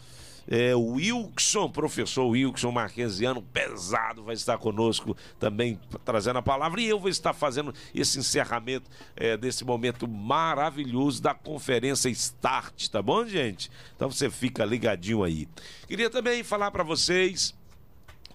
[0.50, 6.80] É, o Wilson, professor Wilson Marquesiano, pesado, vai estar conosco também trazendo a palavra.
[6.80, 13.00] E eu vou estar fazendo esse encerramento é, desse momento maravilhoso da conferência Start, tá
[13.00, 13.70] bom, gente?
[13.94, 15.48] Então você fica ligadinho aí.
[15.86, 17.54] Queria também falar para vocês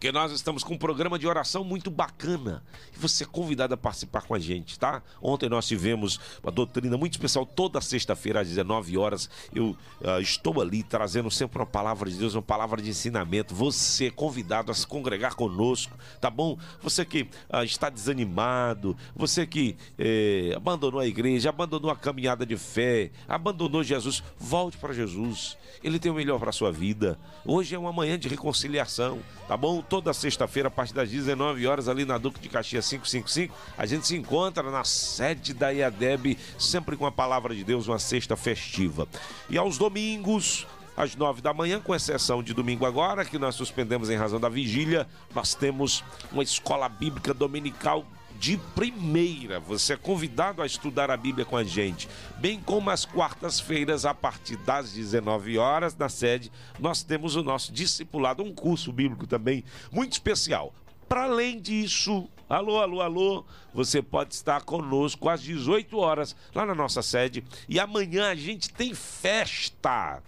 [0.06, 2.62] porque nós estamos com um programa de oração muito bacana.
[2.96, 5.02] E você é convidado a participar com a gente, tá?
[5.20, 9.28] Ontem nós tivemos uma doutrina muito especial, toda sexta-feira às 19 horas.
[9.52, 13.56] Eu uh, estou ali trazendo sempre uma palavra de Deus, uma palavra de ensinamento.
[13.56, 16.56] Você é convidado a se congregar conosco, tá bom?
[16.84, 22.58] Você que uh, está desanimado, você que eh, abandonou a igreja, abandonou a caminhada de
[22.58, 25.58] fé, abandonou Jesus, volte para Jesus.
[25.84, 27.18] Ele tem o melhor para sua vida.
[27.44, 29.82] Hoje é uma manhã de reconciliação, tá bom?
[29.96, 33.56] Toda sexta-feira, a partir das 19 horas, ali na Duque de Caxias 555.
[33.78, 37.98] A gente se encontra na sede da IADEB, sempre com a palavra de Deus, uma
[37.98, 39.08] sexta festiva.
[39.50, 40.68] E aos domingos,
[40.98, 44.50] às nove da manhã, com exceção de domingo agora, que nós suspendemos em razão da
[44.50, 48.06] vigília, nós temos uma escola bíblica dominical
[48.40, 49.60] de primeira.
[49.60, 52.08] Você é convidado a estudar a Bíblia com a gente,
[52.38, 57.72] bem como às quartas-feiras, a partir das 19 horas, na sede, nós temos o nosso
[57.72, 60.74] discipulado, um curso bíblico também muito especial.
[61.08, 66.74] Para além disso, alô, alô, alô, você pode estar conosco às 18 horas lá na
[66.74, 70.22] nossa sede e amanhã a gente tem festa.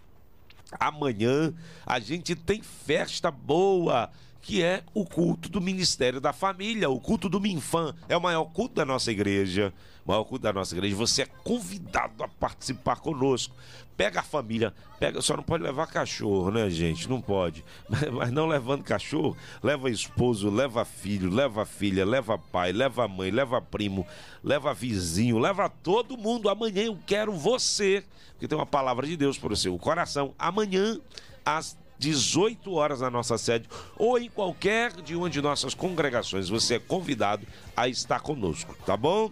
[0.80, 1.54] Amanhã
[1.86, 4.12] a gente tem festa boa
[4.42, 7.94] que é o culto do Ministério da Família, o culto do Minfam.
[8.08, 9.74] É o maior culto da nossa igreja.
[10.06, 10.96] O maior culto da nossa igreja.
[10.96, 13.54] Você é convidado a participar conosco.
[13.98, 17.10] Pega a família, pega, só não pode levar cachorro, né, gente?
[17.10, 17.66] Não pode.
[18.14, 23.60] Mas não levando cachorro, leva esposo, leva filho, leva filha, leva pai, leva mãe, leva
[23.60, 24.06] primo,
[24.44, 26.48] leva vizinho, leva todo mundo.
[26.48, 30.36] Amanhã eu quero você, porque tem uma palavra de Deus para o seu coração.
[30.38, 31.00] Amanhã
[31.44, 33.68] às 18 horas na nossa sede
[33.98, 36.50] ou em qualquer de uma de nossas congregações.
[36.50, 37.46] Você é convidado
[37.76, 39.32] a estar conosco, tá bom?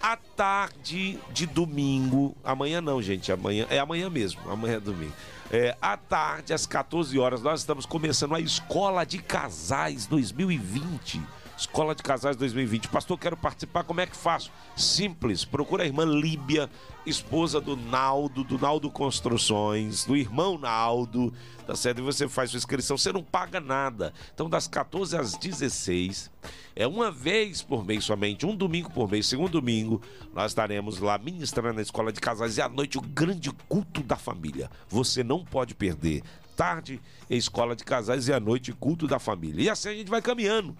[0.00, 5.12] À tarde de domingo, amanhã não, gente, amanhã é amanhã mesmo, amanhã é domingo.
[5.50, 11.20] É, à tarde, às 14 horas, nós estamos começando a Escola de Casais 2020
[11.58, 12.86] Escola de Casais 2020.
[12.86, 14.52] Pastor, quero participar, como é que faço?
[14.76, 16.70] Simples, procura a irmã Líbia,
[17.04, 21.34] esposa do Naldo, do Naldo Construções, do irmão Naldo,
[21.66, 21.98] tá certo?
[21.98, 24.14] E você faz sua inscrição, você não paga nada.
[24.32, 26.30] Então, das 14 às 16,
[26.76, 30.00] é uma vez por mês somente, um domingo por mês, segundo domingo,
[30.32, 34.14] nós estaremos lá ministrando na Escola de Casais e à noite o grande culto da
[34.14, 34.70] família.
[34.88, 36.22] Você não pode perder.
[36.56, 39.62] Tarde, escola de casais e à noite, culto da família.
[39.62, 40.76] E assim a gente vai caminhando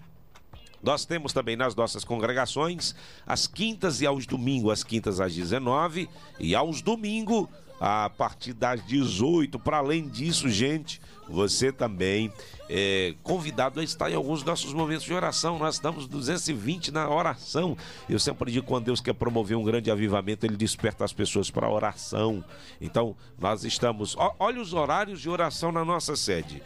[0.83, 2.95] nós temos também nas nossas congregações,
[3.27, 6.09] às quintas e aos domingos, às quintas às 19
[6.39, 7.49] e aos domingos
[7.81, 9.59] a partir das 18.
[9.59, 12.33] Para além disso, gente, você também
[12.69, 15.59] é convidado a estar em alguns dos nossos momentos de oração.
[15.59, 17.77] Nós estamos 220 na oração.
[18.09, 21.67] Eu sempre digo quando Deus quer promover um grande avivamento, ele desperta as pessoas para
[21.67, 22.45] a oração.
[22.81, 24.17] Então, nós estamos.
[24.39, 26.63] Olha os horários de oração na nossa sede: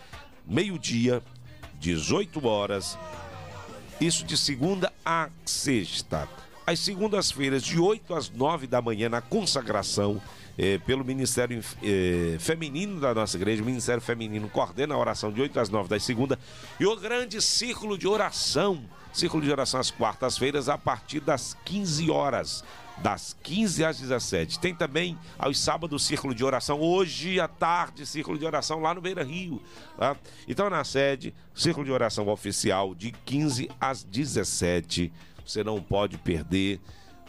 [0.47, 1.23] meio-dia,
[1.79, 2.97] 18 horas
[4.01, 6.29] isso de segunda a sexta.
[6.67, 10.21] Às segundas-feiras, de 8 às 9 da manhã, na consagração,
[10.57, 13.63] eh, pelo Ministério eh, Feminino da nossa igreja.
[13.63, 16.39] O Ministério Feminino coordena a oração de 8 às 9 da segunda.
[16.79, 18.83] E o grande círculo de oração.
[19.13, 22.65] Círculo de oração às quartas-feiras, a partir das 15 horas
[23.03, 24.61] das 15 às 17.
[24.61, 29.01] Tem também aos sábados círculo de oração, hoje à tarde, círculo de oração lá no
[29.01, 29.61] Beira Rio.
[29.99, 30.17] Tá?
[30.47, 35.13] Então, na sede, círculo de oração oficial de 15 às 17.
[35.45, 36.81] Você não pode perder.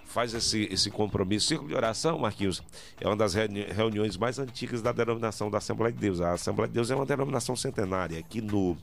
[0.06, 1.48] faz esse, esse compromisso.
[1.48, 2.62] Círculo de oração, Marquinhos,
[3.02, 6.22] é uma das reuni- reuniões mais antigas da denominação da Assembleia de Deus.
[6.22, 8.20] A Assembleia de Deus é uma denominação centenária.
[8.20, 8.78] Aqui no,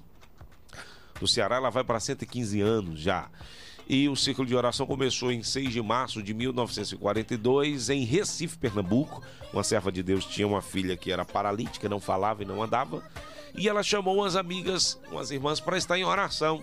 [1.20, 3.28] no Ceará ela vai para 115 anos já.
[3.92, 9.20] E o círculo de oração começou em 6 de março de 1942 em Recife, Pernambuco.
[9.52, 13.02] Uma serva de Deus tinha uma filha que era paralítica, não falava e não andava.
[13.52, 16.62] E ela chamou umas amigas, umas irmãs, para estar em oração.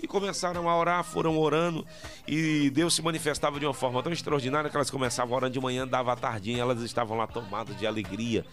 [0.00, 1.84] E começaram a orar, foram orando.
[2.28, 5.84] E Deus se manifestava de uma forma tão extraordinária que elas começavam orando de manhã,
[5.84, 8.46] dava a tardinha, elas estavam lá tomadas de alegria.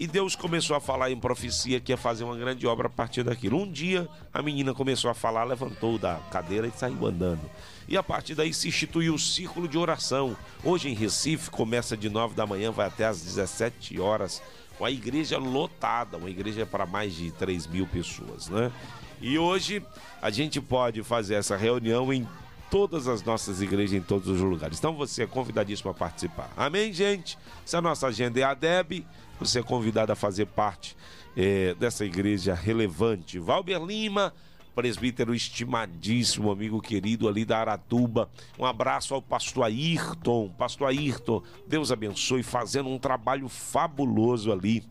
[0.00, 3.22] E Deus começou a falar em profecia que ia fazer uma grande obra a partir
[3.22, 3.58] daquilo.
[3.58, 7.42] Um dia a menina começou a falar, levantou da cadeira e saiu andando.
[7.86, 10.34] E a partir daí se instituiu o círculo de oração.
[10.64, 14.42] Hoje em Recife começa de 9 da manhã, vai até às 17 horas.
[14.78, 18.72] Uma igreja lotada, uma igreja para mais de 3 mil pessoas, né?
[19.20, 19.84] E hoje
[20.22, 22.26] a gente pode fazer essa reunião em
[22.70, 24.78] todas as nossas igrejas, em todos os lugares.
[24.78, 26.50] Então você é convidadíssimo a participar.
[26.56, 27.36] Amém, gente?
[27.66, 29.04] Se a nossa agenda é a DEB,
[29.40, 30.94] você é convidado a fazer parte
[31.34, 33.38] eh, dessa igreja relevante.
[33.38, 34.34] Valber Lima,
[34.74, 38.28] presbítero estimadíssimo, amigo querido ali da Aratuba.
[38.58, 40.50] Um abraço ao pastor Ayrton.
[40.50, 44.84] Pastor Ayrton, Deus abençoe, fazendo um trabalho fabuloso ali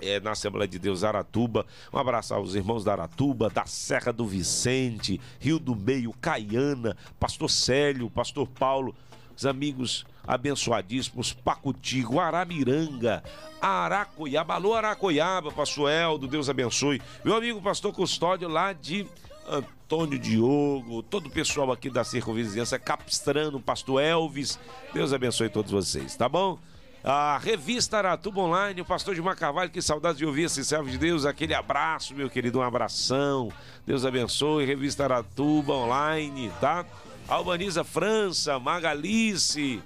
[0.00, 1.64] é, na Assembleia de Deus Aratuba.
[1.92, 7.48] Um abraço aos irmãos da Aratuba, da Serra do Vicente, Rio do Meio, Caiana, Pastor
[7.48, 8.92] Célio, Pastor Paulo,
[9.36, 13.24] os amigos abençoadíssimos, Pacuti, Guaramiranga,
[13.62, 17.00] Aracoiaba, alô Aracoiaba, Pastor Eldo, Deus abençoe.
[17.24, 19.06] Meu amigo Pastor Custódio lá de
[19.48, 24.58] Antônio Diogo, todo o pessoal aqui da circunvizinhança, Capistrano, Pastor Elvis,
[24.92, 26.58] Deus abençoe todos vocês, tá bom?
[27.02, 30.98] A revista Aratuba Online, o pastor de Carvalho, que saudade de ouvir esse servo de
[30.98, 31.24] Deus.
[31.24, 33.50] Aquele abraço, meu querido, um abração.
[33.86, 34.66] Deus abençoe.
[34.66, 36.84] Revista Aratuba Online, tá?
[37.28, 39.80] Albaniza França, Magalice.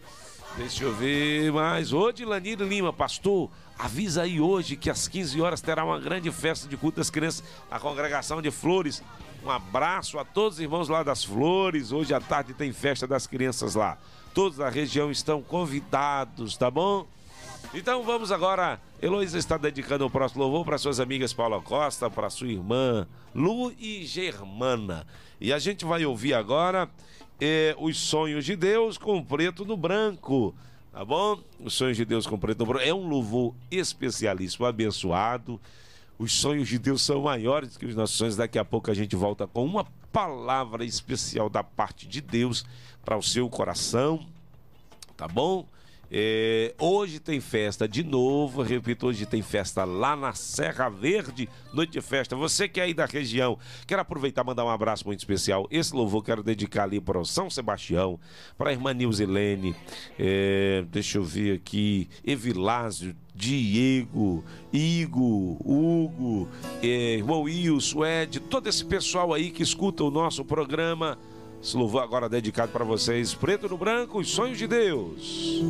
[0.56, 1.94] Deixa eu ver mais.
[1.94, 3.50] Hoje, Lanir Lima, pastor.
[3.78, 7.42] Avisa aí hoje que às 15 horas terá uma grande festa de culto das crianças,
[7.70, 9.02] a congregação de Flores.
[9.42, 11.90] Um abraço a todos os irmãos lá das Flores.
[11.90, 13.96] Hoje à tarde tem festa das crianças lá.
[14.34, 17.06] Todos da região estão convidados, tá bom?
[17.72, 18.78] Então vamos agora.
[19.00, 23.72] Heloísa está dedicando o próximo louvor para suas amigas Paula Costa, para sua irmã Lu
[23.78, 25.06] e Germana.
[25.40, 26.88] E a gente vai ouvir agora
[27.44, 30.54] eh, Os Sonhos de Deus com preto no branco.
[30.92, 31.40] Tá bom?
[31.58, 32.84] Os Sonhos de Deus com preto no branco.
[32.84, 35.60] É um louvor especialíssimo, abençoado.
[36.18, 38.36] Os sonhos de Deus são maiores que os nossos sonhos.
[38.36, 42.64] Daqui a pouco a gente volta com uma palavra especial da parte de Deus
[43.04, 44.24] para o seu coração.
[45.16, 45.66] Tá bom?
[46.14, 51.92] É, hoje tem festa de novo, repito, hoje tem festa lá na Serra Verde, noite
[51.92, 52.36] de festa.
[52.36, 55.66] Você que é aí da região, quer aproveitar e mandar um abraço muito especial.
[55.70, 58.20] Esse louvor quero dedicar ali para o São Sebastião,
[58.58, 59.74] para a irmã Nilzilene,
[60.18, 66.46] é, deixa eu ver aqui, Evilásio, Diego, Igo, Hugo,
[66.82, 71.16] é, irmão Wilson, Ed, todo esse pessoal aí que escuta o nosso programa.
[71.62, 75.62] Esse louvor agora dedicado para vocês, preto no branco, os sonhos de Deus.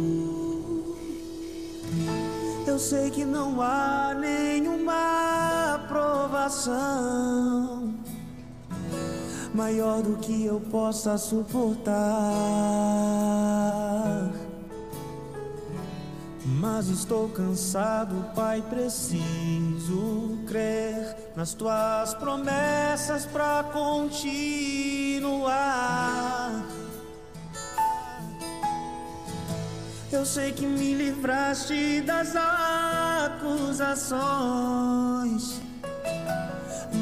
[2.66, 7.92] Eu sei que não há nenhuma provação
[9.54, 11.92] maior do que eu possa suportar.
[16.62, 24.22] Mas estou cansado, Pai, preciso crer nas tuas promessas para continuar.
[30.12, 34.00] Eu sei que me livraste das acusações,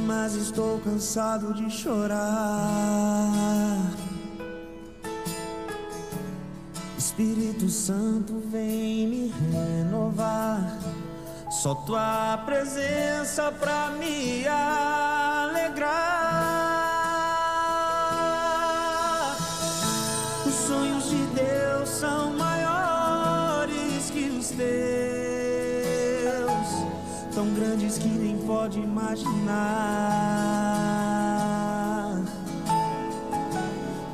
[0.06, 2.30] mas estou cansado de chorar.
[7.00, 10.78] Espírito Santo, vem me renovar.
[11.50, 15.88] Só tua presença pra me alegrar.
[20.46, 24.68] Os sonhos de Deus são maiores que os teus,
[27.34, 29.30] tão grandes que nem pode imaginar.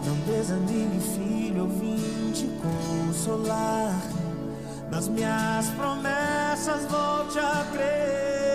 [0.06, 2.05] Não desanime, filho, te
[2.86, 3.94] consolar.
[4.90, 8.45] Nas minhas promessas vou te acreditar.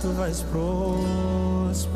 [0.00, 1.90] Tu vais prosperar.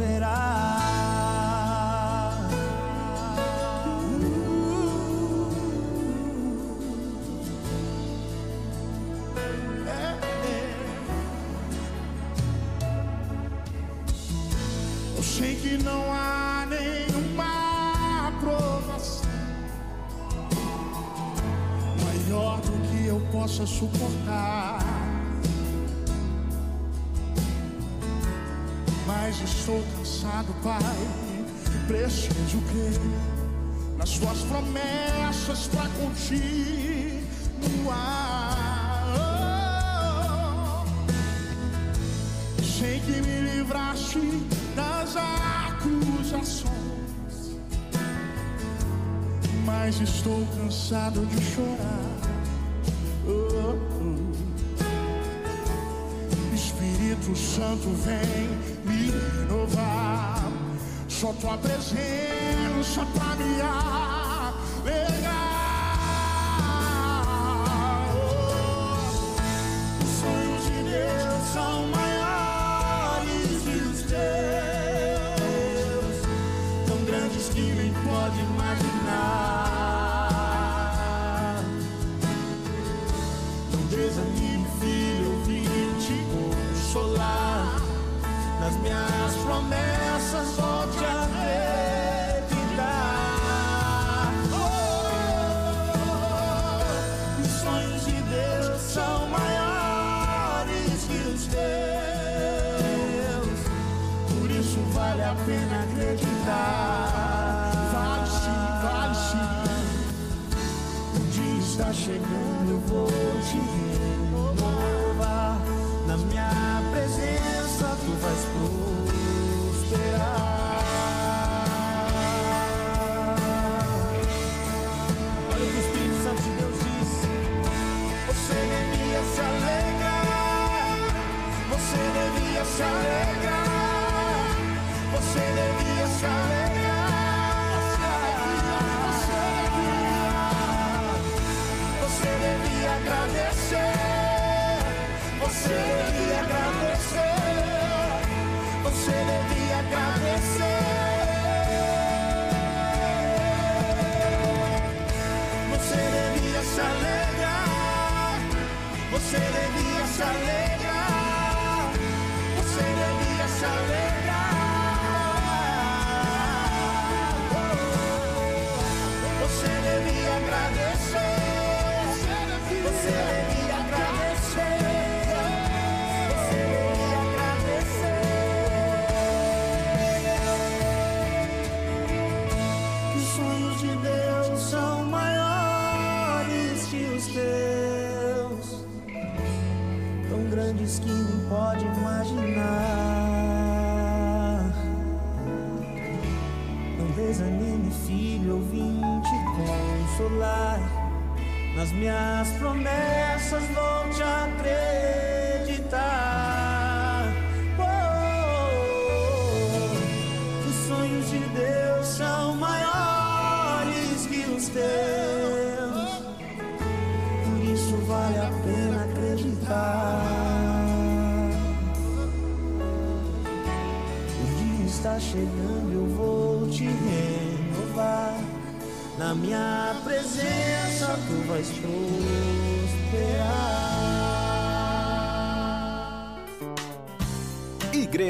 [15.16, 19.30] Eu sei que não há nenhuma provação
[22.04, 25.03] maior do que eu possa suportar.
[29.26, 30.78] Mas estou cansado, Pai.
[31.86, 33.00] Preciso crer
[33.96, 37.24] nas Suas promessas para continuar.
[42.62, 44.20] Sei que me livraste
[44.76, 45.16] das
[45.72, 46.68] acusações,
[49.64, 52.13] mas estou cansado de chorar.
[57.24, 58.48] Espírito Santo vem
[58.84, 60.44] me renovar.
[61.08, 63.62] Só tua presença pra me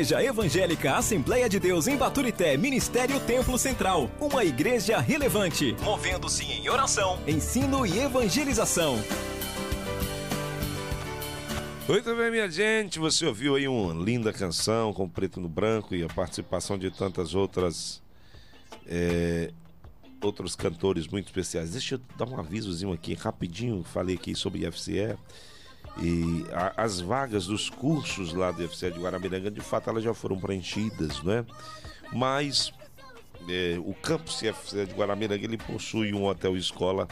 [0.04, 4.10] Igreja Evangélica Assembleia de Deus em Baturité, Ministério Templo Central.
[4.20, 8.96] Uma igreja relevante, movendo-se em oração, ensino e evangelização.
[11.88, 16.04] Muito bem, minha gente, você ouviu aí uma linda canção com preto no branco e
[16.04, 18.02] a participação de tantas outras
[18.86, 19.52] é,
[20.20, 21.70] outros cantores muito especiais.
[21.70, 25.16] Deixa eu dar um avisozinho aqui rapidinho, falei aqui sobre IFCE
[26.00, 30.12] e a- as vagas dos cursos lá do IFCE de Guaramiranga, de fato elas já
[30.14, 31.44] foram preenchidas, né?
[32.12, 32.72] Mas
[33.48, 37.06] é, o campus IFCE de Guaramiranga ele possui um hotel escola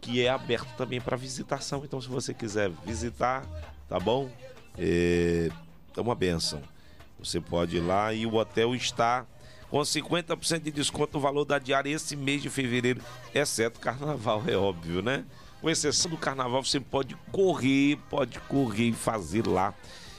[0.00, 1.82] que é aberto também para visitação.
[1.84, 3.44] Então, se você quiser visitar,
[3.88, 4.30] tá bom?
[4.76, 5.48] É,
[5.96, 6.60] é uma benção.
[7.18, 9.24] Você pode ir lá e o hotel está
[9.70, 13.00] com 50% de desconto no valor da diária esse mês de fevereiro,
[13.34, 15.24] exceto carnaval, é óbvio, né?
[15.64, 19.72] Com exceção do carnaval, você pode correr, pode correr e fazer lá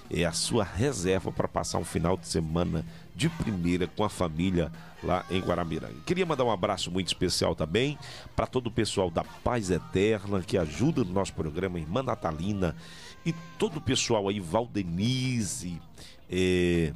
[0.10, 2.84] é a sua reserva para passar um final de semana
[3.16, 4.72] de primeira com a família
[5.04, 6.02] lá em Guaramiranga.
[6.04, 7.96] Queria mandar um abraço muito especial também
[8.36, 12.76] para todo o pessoal da Paz Eterna que ajuda no nosso programa, Irmã Natalina
[13.24, 15.80] e todo o pessoal aí, Valdenise,
[16.28, 16.92] é,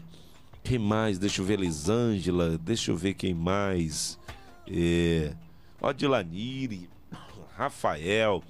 [0.63, 1.19] quem mais?
[1.19, 4.17] Deixa eu ver, Elisângela, deixa eu ver quem mais.
[4.67, 5.35] É,
[5.79, 6.89] Odilanire,
[7.59, 8.41] Rafael,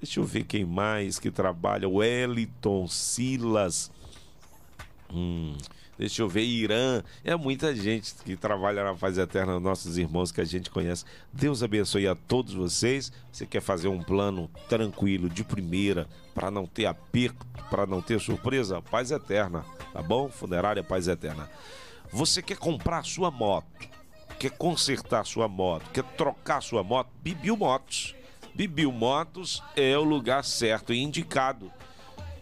[0.00, 1.88] deixa eu ver quem mais que trabalha.
[1.88, 3.90] Wellington, Silas,
[5.12, 5.56] hum,
[5.98, 7.02] deixa eu ver, Irã.
[7.24, 11.04] É muita gente que trabalha na Paz Eterna, nossos irmãos que a gente conhece.
[11.32, 13.10] Deus abençoe a todos vocês.
[13.32, 18.20] Você quer fazer um plano tranquilo, de primeira, para não ter aperto, para não ter
[18.20, 18.80] surpresa?
[18.80, 20.30] Paz Eterna, tá bom?
[20.30, 21.50] Funerária Paz Eterna.
[22.12, 23.96] Você quer comprar sua moto?
[24.38, 28.14] quer consertar sua moto, quer trocar sua moto, Bibil Motos.
[28.56, 31.70] Bibil Motos é o lugar certo e indicado.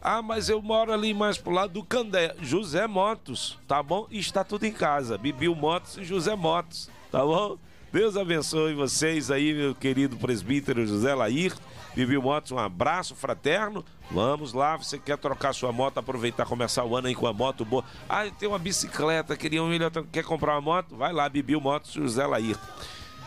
[0.01, 2.37] Ah, mas eu moro ali mais pro lado do Candé.
[2.41, 4.07] José Motos, tá bom?
[4.13, 5.19] Está tudo em casa.
[5.19, 7.59] Bibil Motos e José Motos, tá bom?
[7.93, 11.53] Deus abençoe vocês aí, meu querido presbítero José Lair.
[11.97, 13.85] Bibil Motos, um abraço fraterno.
[14.09, 17.65] Vamos lá, você quer trocar sua moto, aproveitar, começar o ano aí com a moto
[17.65, 17.83] boa.
[18.09, 20.95] Ah, tem uma bicicleta, queria um milhão, quer comprar uma moto?
[20.95, 22.57] Vai lá, Bibil Motos, José Lair.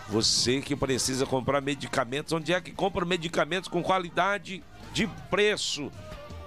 [0.10, 5.92] Você que precisa comprar medicamentos, onde é que compra medicamentos com qualidade de preço?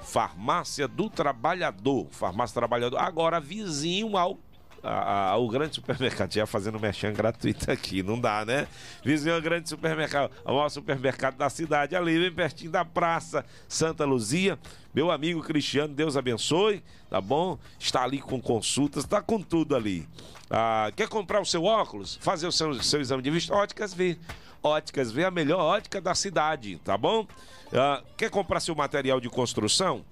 [0.03, 2.09] Farmácia do Trabalhador.
[2.11, 2.97] Farmácia do Trabalhador.
[2.99, 4.39] Agora, vizinho ao
[4.83, 8.67] a, a, o grande supermercado já fazendo merchan gratuito aqui, não dá, né?
[9.05, 14.05] Vizinho ao grande supermercado, o maior supermercado da cidade, ali bem pertinho da Praça Santa
[14.05, 14.59] Luzia.
[14.93, 17.59] Meu amigo Cristiano, Deus abençoe, tá bom?
[17.79, 20.09] Está ali com consultas, tá com tudo ali.
[20.51, 22.19] Ah, quer comprar o seu óculos?
[22.21, 23.55] Fazer o seu, seu exame de vista?
[23.55, 24.19] Óticas V.
[24.63, 27.27] Óticas V, a melhor ótica da cidade, tá bom?
[27.73, 30.05] Ah, quer comprar seu material de construção?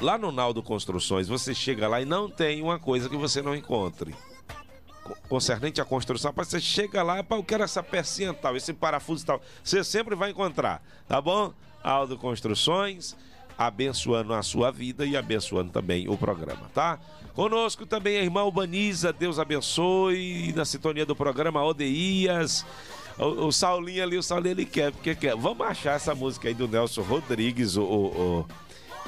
[0.00, 3.54] Lá no Naldo Construções, você chega lá e não tem uma coisa que você não
[3.54, 4.14] encontre.
[5.28, 9.42] Concernente à construção, você chega lá, eu quero essa pecinha tal, esse parafuso tal.
[9.62, 11.52] Você sempre vai encontrar, tá bom?
[11.82, 13.14] Aldo Construções,
[13.58, 16.98] abençoando a sua vida e abençoando também o programa, tá?
[17.34, 22.64] Conosco também a irmã Ubaniza, Deus abençoe, na sintonia do programa Odeias.
[23.18, 25.36] O, o Saulinho ali, o Saulinho ele quer, porque quer.
[25.36, 28.46] Vamos achar essa música aí do Nelson Rodrigues, o, o, o,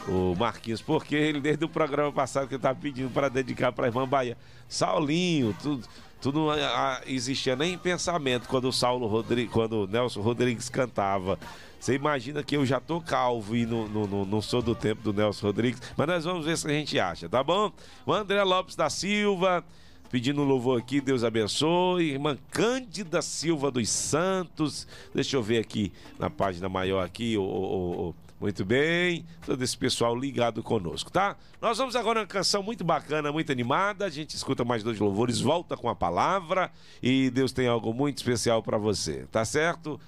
[0.08, 3.88] o Marquinhos, porque ele desde o programa passado que tá pedindo para dedicar para a
[3.88, 4.36] irmã Bahia.
[4.68, 5.86] Saulinho, tudo.
[6.20, 11.36] Tu não ah, existia nem pensamento quando o Saulo Rodrigues, quando o Nelson Rodrigues cantava.
[11.80, 15.02] Você imagina que eu já tô calvo e não, não, não, não sou do tempo
[15.02, 17.72] do Nelson Rodrigues, mas nós vamos ver se a gente acha, tá bom?
[18.06, 19.64] O André Lopes da Silva,
[20.08, 22.12] pedindo louvor aqui, Deus abençoe.
[22.12, 28.14] Irmã Cândida Silva dos Santos, deixa eu ver aqui na página maior aqui, o, o
[28.42, 31.36] muito bem, todo esse pessoal ligado conosco, tá?
[31.60, 34.04] Nós vamos agora uma canção muito bacana, muito animada.
[34.04, 36.68] A gente escuta mais dois louvores, volta com a palavra
[37.00, 39.98] e Deus tem algo muito especial para você, tá certo?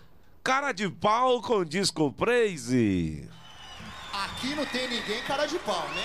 [0.43, 3.31] Cara de pau com disco praise.
[4.13, 6.05] Aqui não tem ninguém cara de pau, né?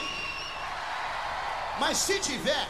[1.79, 2.67] Mas se tiver,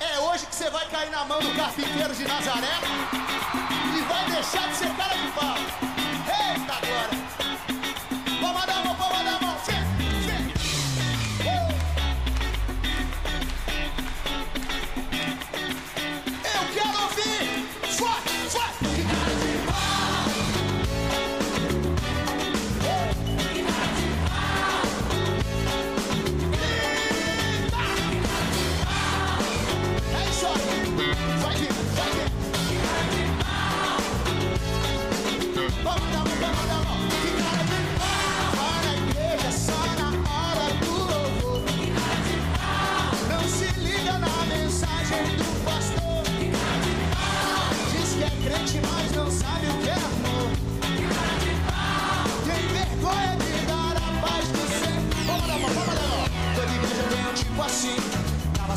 [0.00, 2.80] é hoje que você vai cair na mão do carpinteiro de Nazaré
[3.96, 5.89] e vai deixar de ser cara de pau.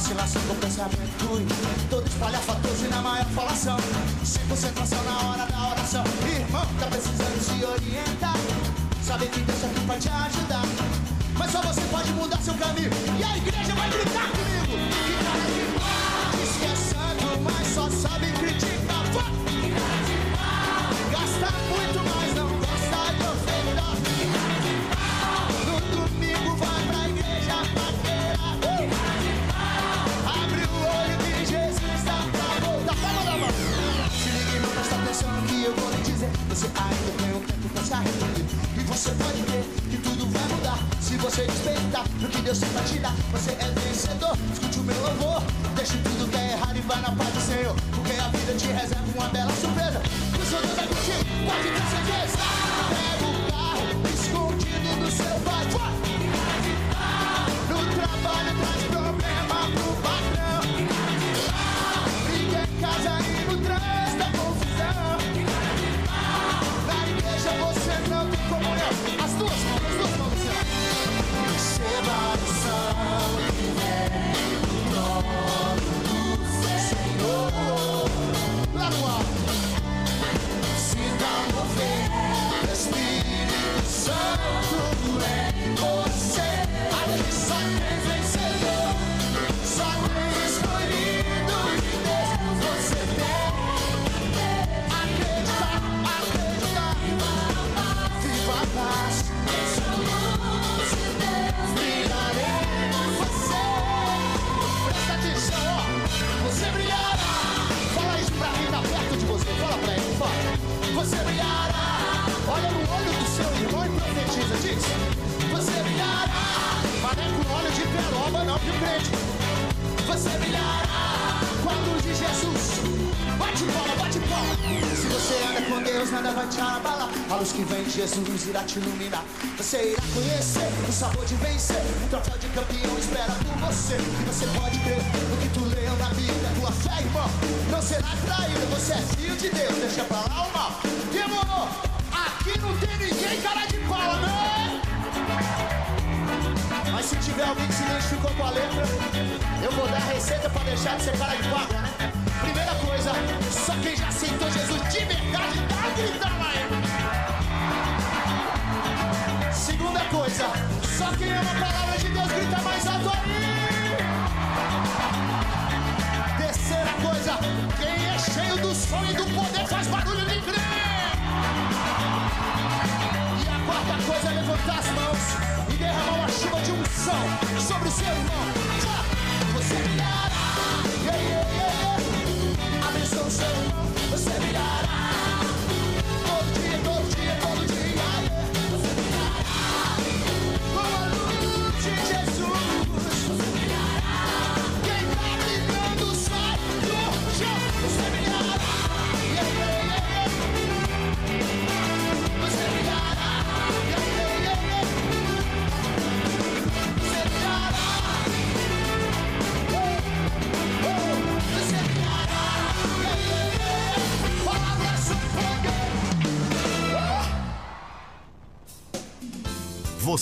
[0.03, 1.47] Vacilação com pensamento ruim.
[1.89, 3.77] Todo espalhafatoso e na maior falação.
[4.23, 8.35] Sem concentração na hora da oração Irmão, tá precisando se orientar.
[9.01, 10.63] Saber que Deus aqui pra te ajudar.
[11.37, 12.89] Mas só você pode mudar seu caminho.
[13.17, 14.62] E a igreja vai gritar comigo
[35.63, 38.45] que eu vou lhe dizer Você ainda tem um tempo pra se arrepender
[38.77, 42.69] E você pode ver que tudo vai mudar Se você despertar no que Deus tem
[42.69, 44.37] pra te dar, você é vencedor.
[44.51, 45.43] Escute o meu louvor,
[45.75, 47.75] deixe tudo que é errado e vai na paz do Senhor.
[47.95, 50.01] Porque a vida te reserva uma bela surpresa.
[50.33, 53.12] E o seu Deus é contigo, pode ter certeza.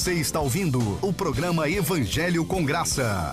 [0.02, 3.30] Você está ouvindo o programa Evangelho com Graça.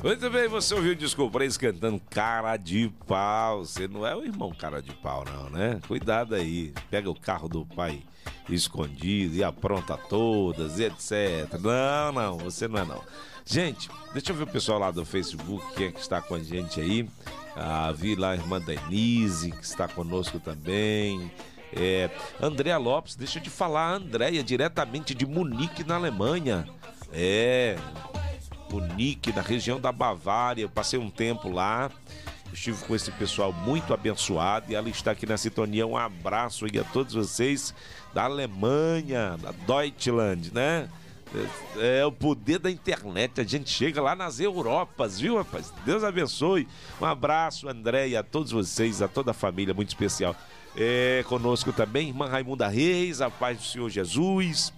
[0.00, 3.64] Muito bem, você ouviu o Descobrês cantando Cara de Pau.
[3.64, 5.80] Você não é o irmão Cara de Pau, não, né?
[5.88, 6.72] Cuidado aí.
[6.88, 8.00] Pega o carro do pai
[8.48, 11.52] escondido e apronta todas e etc.
[11.60, 13.02] Não, não, você não é não.
[13.44, 16.40] Gente, deixa eu ver o pessoal lá do Facebook, quem é que está com a
[16.40, 17.10] gente aí.
[17.56, 21.28] Ah, vi lá a irmã Denise, que está conosco também.
[21.72, 22.10] É,
[22.40, 26.66] Andréa Lopes, deixa eu te falar, Andréia, diretamente de Munique, na Alemanha.
[27.12, 27.76] É,
[28.70, 30.62] Munique, na região da Bavária.
[30.62, 31.90] Eu passei um tempo lá.
[32.52, 35.86] Estive com esse pessoal muito abençoado e ela está aqui na sintonia.
[35.86, 37.74] Um abraço aí a todos vocês
[38.14, 40.88] da Alemanha, da Deutschland, né?
[41.76, 43.40] É, é o poder da internet.
[43.40, 45.72] A gente chega lá nas Europas, viu, rapaz?
[45.84, 46.66] Deus abençoe.
[47.00, 50.34] Um abraço, André, e a todos vocês, a toda a família, muito especial.
[50.76, 54.72] É, conosco também, irmã Raimunda Reis, a paz do Senhor Jesus.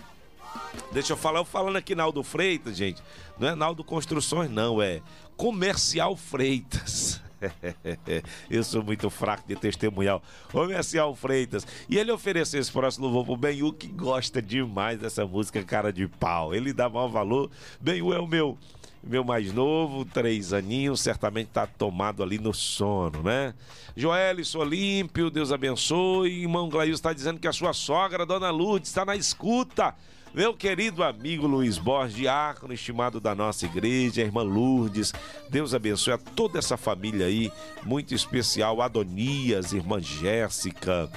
[0.93, 3.03] Deixa eu falar, eu falando aqui Naldo Freitas, gente.
[3.39, 5.01] Não é Naldo Construções, não, é
[5.37, 7.21] Comercial Freitas.
[8.51, 10.23] Eu sou muito fraco de testemunhal.
[10.53, 11.67] Comercial Freitas.
[11.89, 16.07] E ele ofereceu esse próximo louvor pro Benhu, que gosta demais dessa música Cara de
[16.07, 16.55] Pau.
[16.55, 17.51] Ele dá maior valor.
[17.81, 18.59] Benhu é o meu
[19.03, 23.55] meu mais novo, três aninhos, certamente tá tomado ali no sono, né?
[23.97, 26.43] Joelis Olímpio, Deus abençoe.
[26.43, 29.95] Irmão Glail está dizendo que a sua sogra, Dona Lourdes, está na escuta.
[30.33, 35.13] Meu querido amigo Luiz Borges, diácono estimado da nossa igreja, irmã Lourdes,
[35.49, 37.51] Deus abençoe a toda essa família aí,
[37.83, 41.11] muito especial, Adonias, irmã Jéssica,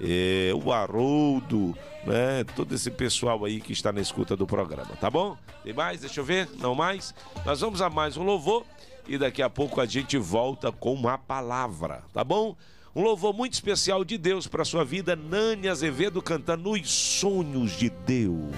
[0.00, 2.44] eh, o Haroldo, né?
[2.56, 5.36] Todo esse pessoal aí que está na escuta do programa, tá bom?
[5.62, 6.00] Tem mais?
[6.00, 7.14] Deixa eu ver, não mais?
[7.44, 8.64] Nós vamos a mais um louvor
[9.06, 12.56] e daqui a pouco a gente volta com uma palavra, tá bom?
[12.94, 17.90] Um louvor muito especial de Deus para sua vida, Nani Azevedo cantando Os Sonhos de
[17.90, 18.54] Deus.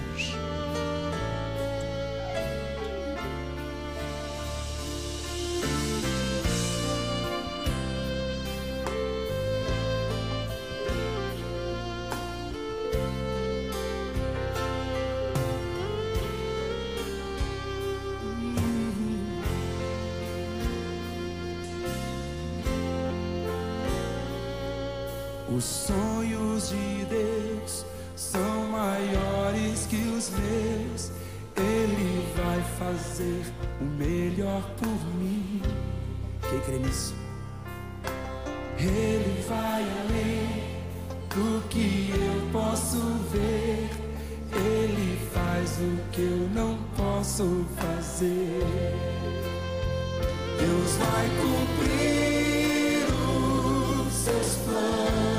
[25.57, 27.83] Os sonhos de Deus
[28.15, 31.11] são maiores que os meus.
[31.55, 33.41] Ele vai fazer
[33.81, 35.59] o melhor por mim.
[36.47, 37.15] Quem crê nisso?
[38.77, 40.77] Ele vai além
[41.29, 42.99] do que eu posso
[43.31, 43.89] ver.
[44.53, 48.61] Ele faz o que eu não posso fazer.
[50.59, 53.07] Deus vai cumprir
[54.05, 55.36] os seus planos.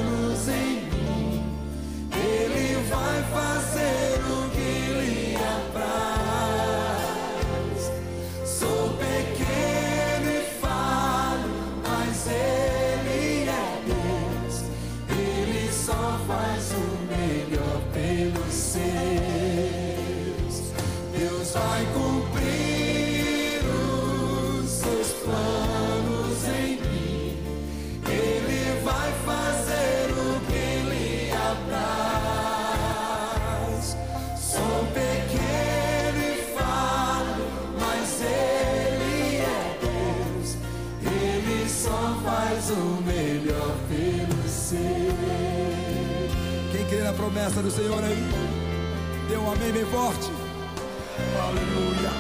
[47.39, 48.25] promessa do Senhor aí?
[49.29, 50.31] Dê um amém bem forte.
[51.41, 52.11] Aleluia.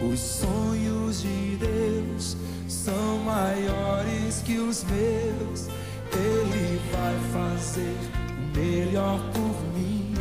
[0.00, 2.36] Os sonhos de Deus
[2.68, 5.68] são maiores que os meus.
[6.12, 7.96] Ele vai fazer
[8.30, 10.14] o melhor por mim.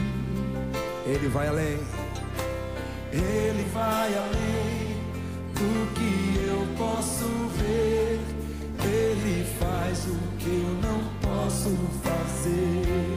[1.05, 1.79] Ele vai além.
[3.11, 4.97] Ele vai além
[5.53, 7.25] do que eu posso
[7.57, 7.82] ver.
[10.05, 11.69] O que eu não posso
[12.03, 13.12] fazer.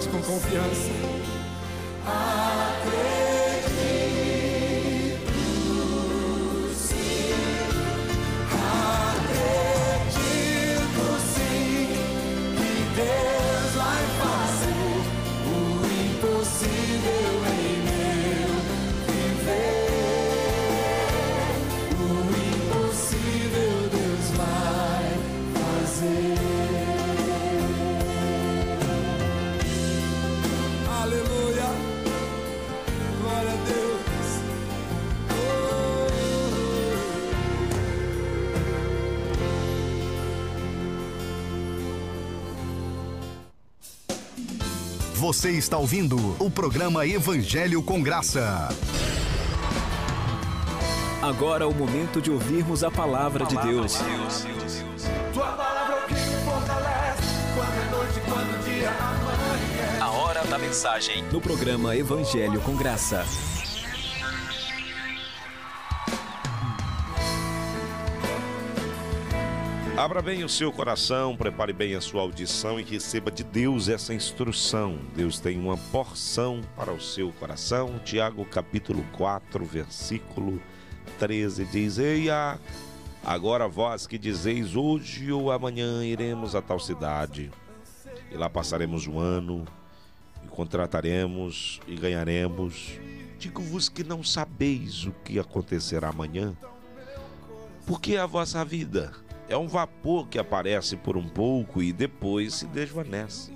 [0.00, 0.87] qui font confiance.
[45.28, 48.70] Você está ouvindo o programa Evangelho com Graça.
[51.20, 53.98] Agora é o momento de ouvirmos a palavra de Deus.
[55.34, 57.22] Tua palavra é o que me fortalece.
[57.54, 60.00] Quando é noite, quando o dia amanhã.
[60.00, 63.22] A hora da mensagem no programa Evangelho com Graça.
[69.98, 74.14] Abra bem o seu coração, prepare bem a sua audição e receba de Deus essa
[74.14, 74.96] instrução.
[75.12, 77.98] Deus tem uma porção para o seu coração.
[78.04, 80.62] Tiago capítulo 4, versículo
[81.18, 82.60] 13 diz: Eia,
[83.24, 87.50] agora vós que dizeis hoje ou amanhã iremos a tal cidade,
[88.30, 89.66] e lá passaremos um ano,
[90.44, 93.00] e contrataremos e ganharemos.
[93.36, 96.56] Digo-vos que não sabeis o que acontecerá amanhã,
[97.84, 99.12] porque a vossa vida
[99.48, 103.52] é um vapor que aparece por um pouco e depois se desvanece.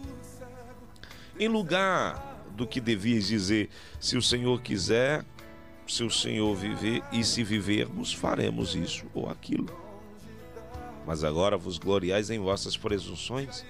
[1.38, 3.68] Em lugar do que devias dizer,
[4.00, 5.24] se o Senhor quiser,
[5.86, 9.68] se o Senhor viver e se vivermos, faremos isso ou aquilo.
[11.06, 13.64] Mas agora vos gloriais em vossas presunções.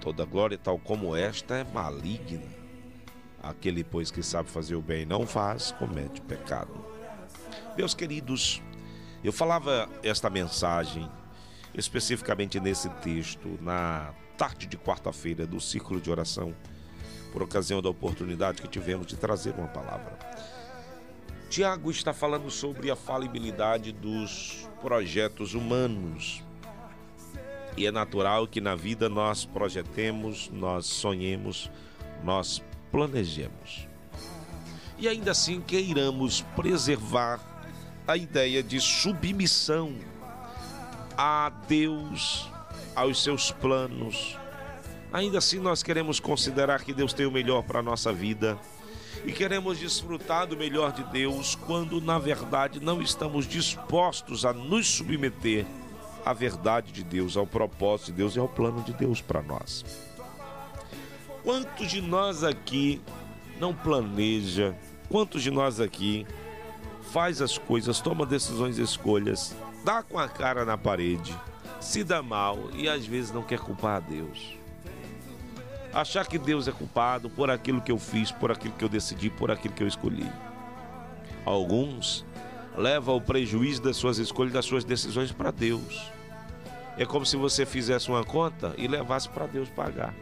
[0.00, 2.64] Toda glória, tal como esta, é maligna.
[3.42, 6.74] Aquele, pois, que sabe fazer o bem e não faz, comete pecado.
[7.76, 8.62] Meus queridos,
[9.24, 11.10] eu falava esta mensagem
[11.74, 16.54] especificamente nesse texto na tarde de quarta-feira do círculo de oração,
[17.32, 20.18] por ocasião da oportunidade que tivemos de trazer uma palavra.
[21.50, 26.42] Tiago está falando sobre a falibilidade dos projetos humanos.
[27.76, 31.70] E é natural que na vida nós projetemos, nós sonhemos,
[32.22, 32.62] nós
[32.92, 33.88] planejemos.
[34.96, 37.53] E ainda assim queiramos preservar
[38.06, 39.94] a ideia de submissão
[41.16, 42.48] a Deus,
[42.94, 44.36] aos seus planos.
[45.12, 48.58] Ainda assim, nós queremos considerar que Deus tem o melhor para a nossa vida
[49.24, 54.86] e queremos desfrutar do melhor de Deus quando, na verdade, não estamos dispostos a nos
[54.86, 55.64] submeter
[56.24, 59.84] à verdade de Deus, ao propósito de Deus e ao plano de Deus para nós.
[61.42, 63.00] Quantos de nós aqui
[63.60, 64.74] não planeja?
[65.08, 66.26] Quantos de nós aqui
[67.14, 69.54] faz as coisas, toma decisões e escolhas,
[69.84, 71.32] dá com a cara na parede,
[71.80, 74.58] se dá mal e às vezes não quer culpar a Deus?
[75.92, 79.30] Achar que Deus é culpado por aquilo que eu fiz, por aquilo que eu decidi,
[79.30, 80.28] por aquilo que eu escolhi.
[81.44, 82.26] Alguns
[82.76, 86.10] levam o prejuízo das suas escolhas, das suas decisões para Deus.
[86.98, 90.12] É como se você fizesse uma conta e levasse para Deus pagar.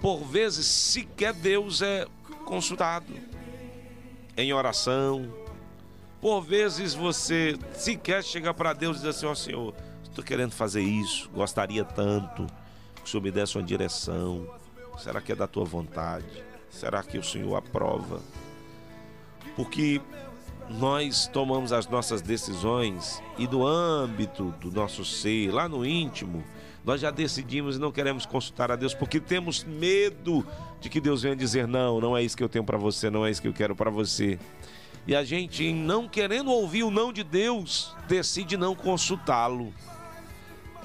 [0.00, 2.06] Por vezes, sequer Deus é
[2.46, 3.33] consultado
[4.36, 5.32] em oração.
[6.20, 10.52] Por vezes você sequer chega para Deus e diz assim: Ó oh, Senhor, estou querendo
[10.52, 12.46] fazer isso, gostaria tanto
[12.96, 14.46] que o Senhor me desse uma direção.
[14.98, 16.44] Será que é da tua vontade?
[16.70, 18.20] Será que o Senhor aprova?
[19.56, 20.00] Porque
[20.68, 26.42] nós tomamos as nossas decisões e do âmbito do nosso ser, lá no íntimo,
[26.84, 30.46] nós já decidimos e não queremos consultar a Deus porque temos medo
[30.80, 33.24] de que Deus venha dizer não, não é isso que eu tenho para você, não
[33.24, 34.38] é isso que eu quero para você.
[35.06, 39.72] E a gente, não querendo ouvir o não de Deus, decide não consultá-lo.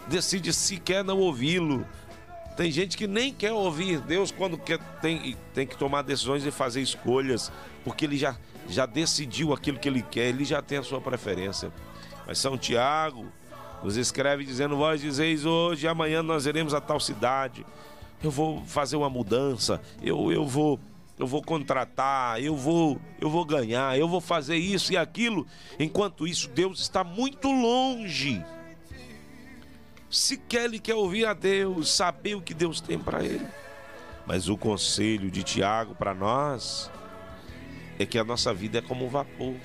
[0.07, 1.85] Decide sequer não ouvi-lo.
[2.57, 6.51] Tem gente que nem quer ouvir Deus quando quer, tem, tem que tomar decisões e
[6.51, 7.49] fazer escolhas,
[7.85, 11.71] porque ele já, já decidiu aquilo que ele quer, ele já tem a sua preferência.
[12.27, 13.31] Mas São Tiago
[13.83, 17.65] nos escreve dizendo: Vós dizeis hoje, amanhã nós iremos a tal cidade.
[18.23, 20.79] Eu vou fazer uma mudança, eu, eu vou
[21.19, 25.45] eu vou contratar, eu vou, eu vou ganhar, eu vou fazer isso e aquilo.
[25.77, 28.41] Enquanto isso, Deus está muito longe.
[30.09, 33.45] Sequer ele quer ouvir a Deus, saber o que Deus tem para ele.
[34.25, 36.89] Mas o conselho de Tiago para nós
[37.99, 39.55] é que a nossa vida é como um vapor.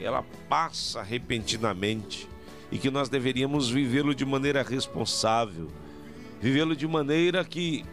[0.00, 2.28] Ela passa repentinamente
[2.72, 5.70] e que nós deveríamos vivê-lo de maneira responsável,
[6.40, 7.84] vivê-lo de maneira que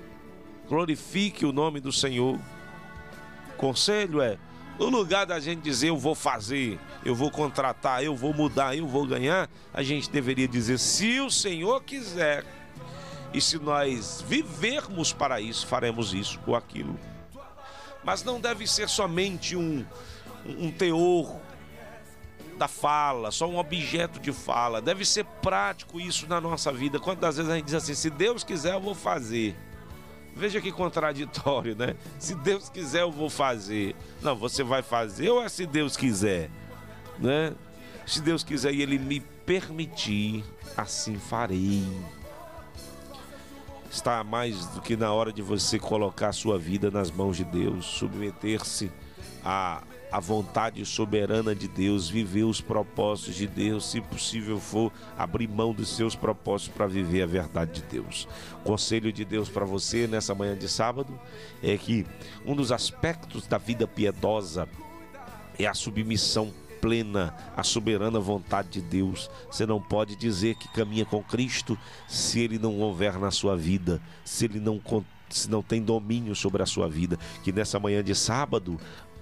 [0.67, 2.39] glorifique o nome do Senhor
[3.59, 4.37] conselho é:
[4.79, 8.87] no lugar da gente dizer eu vou fazer, eu vou contratar, eu vou mudar, eu
[8.87, 12.45] vou ganhar, a gente deveria dizer se o Senhor quiser.
[13.31, 16.99] E se nós vivermos para isso, faremos isso ou aquilo.
[18.03, 19.85] Mas não deve ser somente um,
[20.43, 21.39] um teor
[22.59, 24.81] da fala, só um objeto de fala.
[24.81, 26.99] Deve ser prático isso na nossa vida.
[26.99, 29.55] Quantas vezes a gente diz assim: se Deus quiser, eu vou fazer.
[30.35, 31.95] Veja que contraditório, né?
[32.19, 33.95] Se Deus quiser, eu vou fazer.
[34.21, 36.51] Não, você vai fazer ou é se Deus quiser,
[37.17, 37.55] né?
[38.05, 40.43] Se Deus quiser e Ele me permitir,
[40.77, 41.83] assim farei.
[43.89, 47.43] Está mais do que na hora de você colocar a sua vida nas mãos de
[47.43, 48.91] Deus, submeter-se
[49.43, 49.81] à,
[50.11, 55.73] à vontade soberana de Deus, viver os propósitos de Deus, se possível for, abrir mão
[55.73, 58.27] dos seus propósitos para viver a verdade de Deus.
[58.61, 61.19] O conselho de Deus para você nessa manhã de sábado
[61.61, 62.05] é que
[62.45, 64.67] um dos aspectos da vida piedosa
[65.57, 69.29] é a submissão plena à soberana vontade de Deus.
[69.51, 71.77] Você não pode dizer que caminha com Cristo
[72.07, 74.81] se ele não houver na sua vida, se ele não
[75.29, 77.17] se não tem domínio sobre a sua vida.
[77.43, 78.79] Que nessa manhã de sábado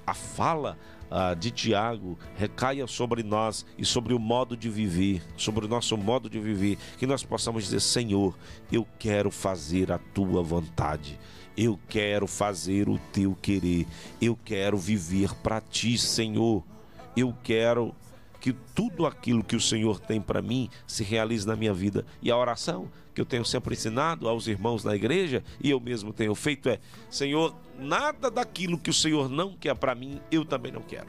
[0.08, 0.78] a fala
[1.12, 5.98] ah, de Tiago recaia sobre nós e sobre o modo de viver, sobre o nosso
[5.98, 8.34] modo de viver, que nós possamos dizer: Senhor,
[8.72, 11.20] eu quero fazer a tua vontade.
[11.58, 13.88] Eu quero fazer o teu querer.
[14.22, 16.64] Eu quero viver para ti, Senhor.
[17.16, 17.96] Eu quero
[18.40, 22.06] que tudo aquilo que o Senhor tem para mim se realize na minha vida.
[22.22, 26.14] E a oração que eu tenho sempre ensinado aos irmãos na igreja e eu mesmo
[26.14, 30.72] tenho feito é: Senhor, nada daquilo que o Senhor não quer para mim, eu também
[30.72, 31.08] não quero.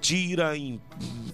[0.00, 0.52] Tira,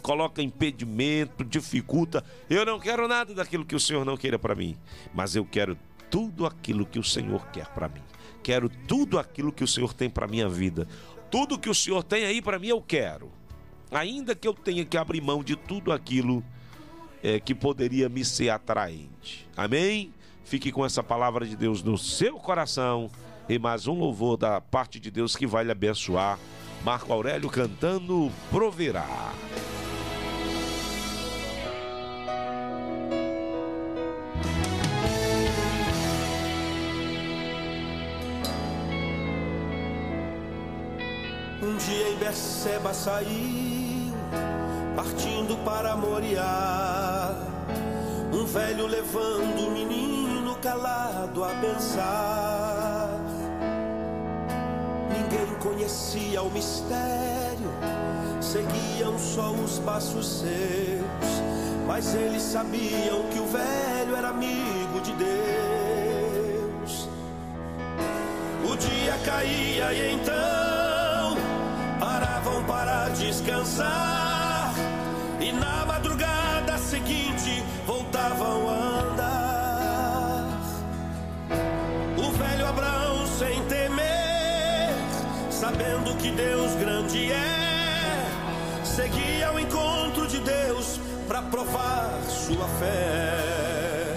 [0.00, 2.24] coloca impedimento, dificulta.
[2.48, 4.76] Eu não quero nada daquilo que o Senhor não queira para mim,
[5.12, 5.76] mas eu quero
[6.10, 8.02] tudo aquilo que o Senhor quer para mim.
[8.42, 10.86] Quero tudo aquilo que o Senhor tem para minha vida.
[11.30, 13.39] Tudo que o Senhor tem aí para mim eu quero.
[13.90, 16.44] Ainda que eu tenha que abrir mão de tudo aquilo
[17.22, 19.48] é, que poderia me ser atraente.
[19.56, 20.12] Amém?
[20.44, 23.10] Fique com essa palavra de Deus no seu coração
[23.48, 26.38] e mais um louvor da parte de Deus que vai lhe abençoar.
[26.84, 29.32] Marco Aurélio cantando Proverá.
[41.62, 43.79] Um dia em Beceba saiu,
[44.94, 47.34] partindo para Moriá.
[48.32, 53.18] Um velho levando o menino calado a pensar.
[55.08, 57.70] Ninguém conhecia o mistério,
[58.40, 61.30] seguiam só os passos seus.
[61.86, 67.08] Mas eles sabiam que o velho era amigo de Deus.
[68.70, 70.99] O dia caía e então
[72.20, 74.74] paravam para descansar.
[75.40, 80.46] E na madrugada seguinte voltavam a andar.
[82.18, 84.92] O velho Abraão, sem temer,
[85.50, 88.26] sabendo que Deus grande é,
[88.84, 94.14] seguia ao encontro de Deus para provar sua fé.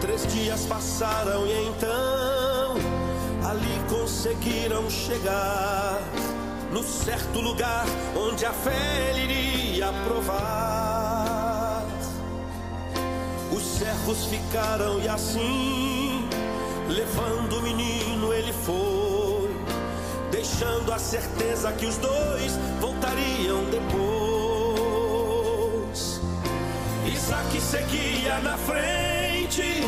[0.00, 2.76] Três dias passaram e então
[3.44, 6.00] ali conseguiram chegar
[6.76, 11.86] no certo lugar onde a fé ele iria provar.
[13.50, 16.28] Os servos ficaram e assim,
[16.86, 19.56] levando o menino, ele foi,
[20.30, 25.00] deixando a certeza que os dois voltariam depois.
[27.06, 29.80] Isaac seguia na frente,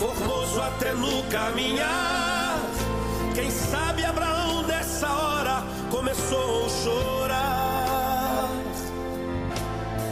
[0.00, 2.58] formoso até no caminhar.
[3.36, 4.33] Quem sabe Abraão
[6.04, 8.50] começou a chorar.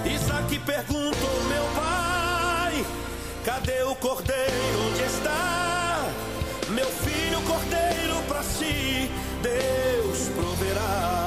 [0.07, 2.87] Isaac perguntou, meu pai,
[3.45, 4.89] cadê o cordeiro?
[4.89, 5.99] Onde está?
[6.71, 9.11] Meu filho cordeiro para si,
[9.43, 11.22] Deus proverá.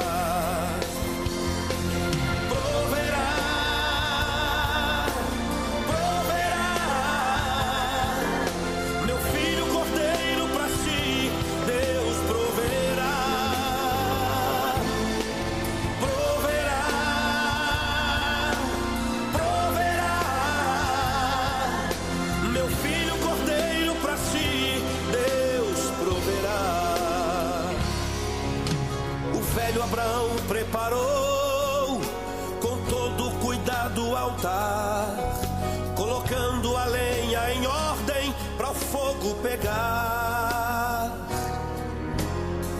[34.45, 35.15] Altar,
[35.95, 41.11] colocando a lenha em ordem para o fogo pegar.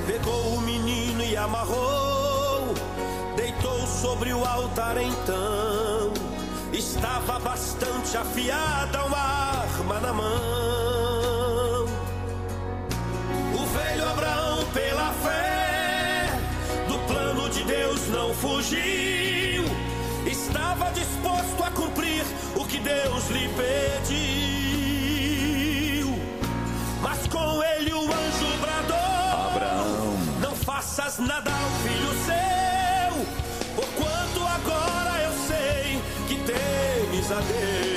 [0.06, 2.74] Pegou o menino e amarrou,
[3.36, 6.14] deitou sobre o altar então.
[6.72, 11.86] Estava bastante afiada uma arma na mão.
[13.54, 16.30] O velho Abraão, pela fé,
[16.88, 19.15] do plano de Deus não fugiu.
[21.96, 22.26] Cumprir
[22.58, 24.20] o que Deus lhe pediu.
[27.02, 28.98] Mas com ele o anjo bradou:
[29.48, 30.18] Abraão.
[30.42, 33.26] Não faças nada ao filho seu,
[33.76, 37.95] porquanto agora eu sei que temes a Deus.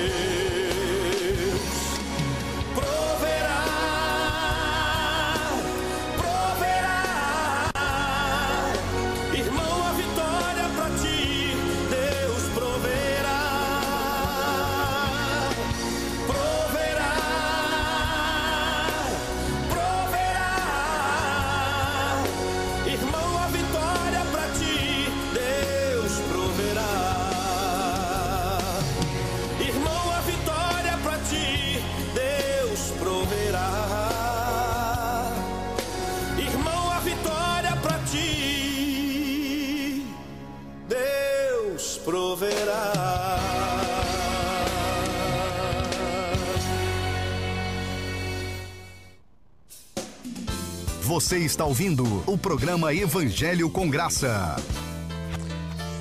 [51.19, 54.55] Você está ouvindo o programa Evangelho com Graça.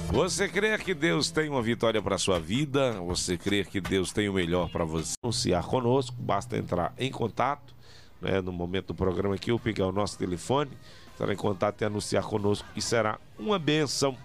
[0.10, 2.92] Você crê que Deus tem uma vitória para sua vida?
[3.02, 5.16] Você crê que Deus tem o melhor para você?
[5.24, 7.74] Anunciar conosco, basta entrar em contato,
[8.22, 10.70] né, no momento do programa aqui, eu pegar o nosso telefone,
[11.16, 14.16] entrar em contato e anunciar conosco, e será uma benção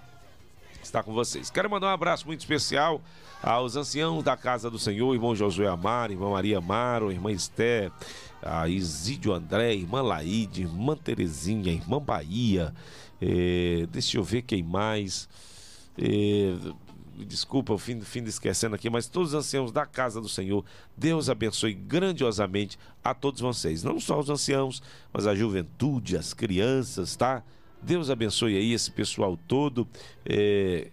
[0.82, 1.48] estar com vocês.
[1.48, 3.00] Quero mandar um abraço muito especial
[3.42, 7.90] aos anciãos da Casa do Senhor, irmão Josué Amaro, irmã Maria Amaro, irmã Esté,
[8.42, 12.74] a Isídio André, irmã Laide, irmã Terezinha, irmã Bahia,
[13.20, 15.28] eh, deixa eu ver quem mais.
[15.96, 16.54] Eh,
[17.26, 20.64] desculpa o fim, fim de esquecendo aqui, mas todos os anciãos da casa do Senhor,
[20.96, 24.82] Deus abençoe grandiosamente a todos vocês, não só os anciãos,
[25.12, 27.42] mas a juventude, as crianças, tá?
[27.82, 29.86] Deus abençoe aí esse pessoal todo
[30.24, 30.90] eh,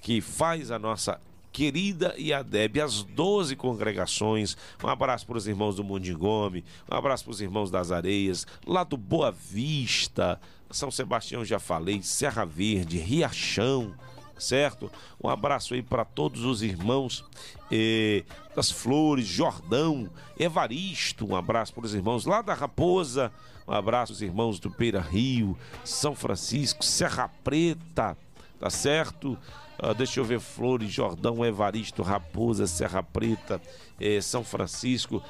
[0.00, 1.20] que faz a nossa
[1.52, 4.56] querida e as 12 congregações.
[4.82, 8.84] Um abraço para os irmãos do Mondigome, um abraço para os irmãos das Areias, lá
[8.84, 13.94] do Boa Vista, São Sebastião já falei, Serra Verde, Riachão,
[14.38, 14.90] certo?
[15.22, 17.24] Um abraço aí para todos os irmãos
[17.70, 20.08] eh, das Flores, Jordão,
[20.38, 23.32] Evaristo, um abraço para os irmãos lá da Raposa,
[23.66, 28.16] um abraço aos irmãos do Peira Rio, São Francisco, Serra Preta,
[28.58, 29.36] tá certo?
[29.80, 33.60] Ah, deixa eu ver Flores, Jordão, Evaristo, Raposa, Serra Preta,
[34.00, 35.22] eh, São Francisco,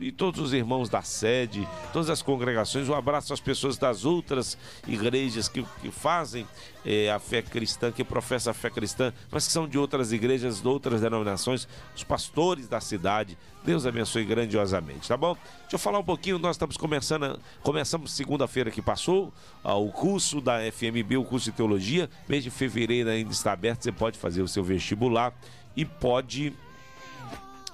[0.00, 2.88] e todos os irmãos da sede, todas as congregações.
[2.88, 4.56] Um abraço às pessoas das outras
[4.86, 6.46] igrejas que, que fazem
[6.84, 10.60] eh, a fé cristã, que professam a fé cristã, mas que são de outras igrejas,
[10.60, 13.36] de outras denominações, os pastores da cidade.
[13.64, 15.36] Deus abençoe grandiosamente, tá bom?
[15.62, 19.32] Deixa eu falar um pouquinho, nós estamos começando, começamos segunda-feira que passou,
[19.62, 23.82] ah, o curso da FMB, o curso de teologia, mês de fevereiro ainda está aberto,
[23.82, 25.34] você pode fazer o seu vestibular
[25.76, 26.54] e pode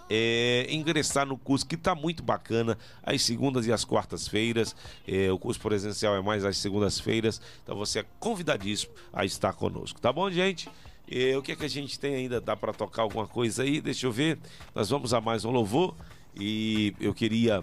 [0.09, 4.75] é, ingressar no curso que está muito bacana, às segundas e às quartas-feiras.
[5.07, 10.01] É, o curso presencial é mais às segundas-feiras, então você é convidadíssimo a estar conosco,
[10.01, 10.69] tá bom, gente?
[11.11, 12.41] É, o que é que a gente tem ainda?
[12.41, 13.81] Dá para tocar alguma coisa aí?
[13.81, 14.39] Deixa eu ver.
[14.75, 15.95] Nós vamos a mais um louvor
[16.35, 17.63] e eu queria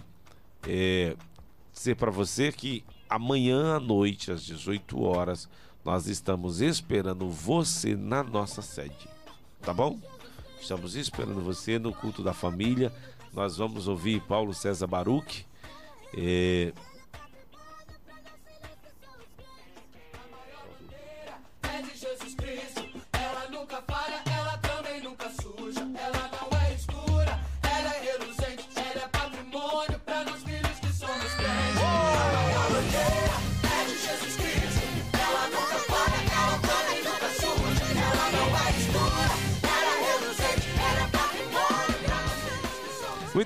[0.68, 1.16] é,
[1.72, 5.48] dizer para você que amanhã à noite, às 18 horas,
[5.84, 9.08] nós estamos esperando você na nossa sede,
[9.60, 9.98] tá bom?
[10.62, 12.92] Estamos esperando você no culto da família.
[13.32, 15.44] Nós vamos ouvir Paulo César Baruch.
[16.16, 16.72] É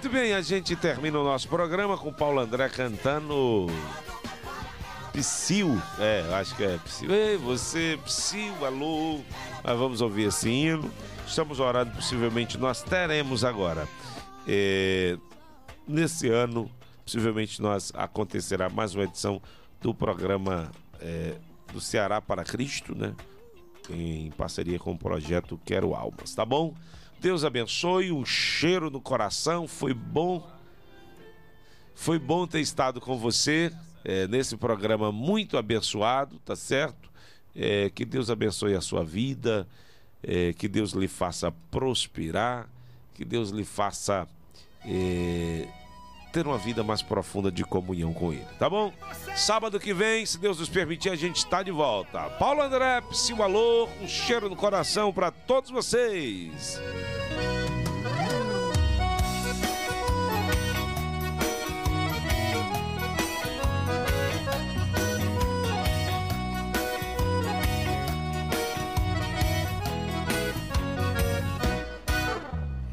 [0.07, 3.67] Muito bem, a gente termina o nosso programa com Paulo André cantando
[5.13, 5.83] Psyu.
[5.99, 7.13] É, acho que é Psyu.
[7.13, 9.19] Ei, você, Psyu, alô.
[9.65, 10.89] Mas vamos ouvir esse hino.
[11.27, 13.89] Estamos orando, possivelmente nós teremos agora.
[14.47, 15.19] é,
[15.89, 16.71] nesse ano,
[17.05, 19.43] possivelmente nós acontecerá mais uma edição
[19.81, 20.71] do programa
[21.01, 21.35] é,
[21.73, 23.13] do Ceará para Cristo, né?
[23.91, 26.73] Em parceria com o projeto Quero Almas, tá bom?
[27.21, 30.49] Deus abençoe, um cheiro no coração, foi bom.
[31.95, 33.73] Foi bom ter estado com você
[34.05, 37.11] é, nesse programa muito abençoado, tá certo?
[37.55, 39.67] É, que Deus abençoe a sua vida,
[40.23, 42.69] é, que Deus lhe faça prosperar,
[43.15, 44.29] que Deus lhe faça
[44.85, 45.67] é,
[46.37, 48.93] ter uma vida mais profunda de comunhão com Ele, tá bom?
[49.35, 52.25] Sábado que vem, se Deus nos permitir, a gente está de volta.
[52.39, 56.79] Paulo André, Psyu Alô, um cheiro no coração para todos vocês.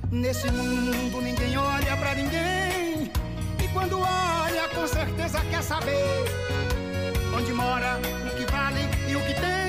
[0.10, 2.63] Nesse mundo ninguém olha pra ninguém.
[3.74, 6.24] Quando olha, com certeza quer saber
[7.36, 8.00] onde mora,
[8.32, 8.80] o que vale
[9.10, 9.64] e o que tem.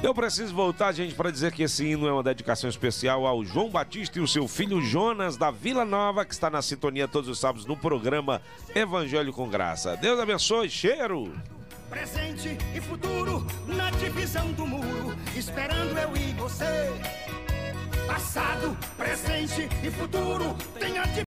[0.00, 3.68] Eu preciso voltar, gente, para dizer que esse hino é uma dedicação especial ao João
[3.68, 7.40] Batista e o seu filho Jonas da Vila Nova, que está na sintonia todos os
[7.40, 8.40] sábados no programa
[8.74, 9.96] Evangelho com Graça.
[9.96, 11.32] Deus abençoe, cheiro!
[11.90, 16.92] Presente e futuro na divisão do muro, esperando eu e você.
[18.06, 21.08] Passado, presente e futuro tem a.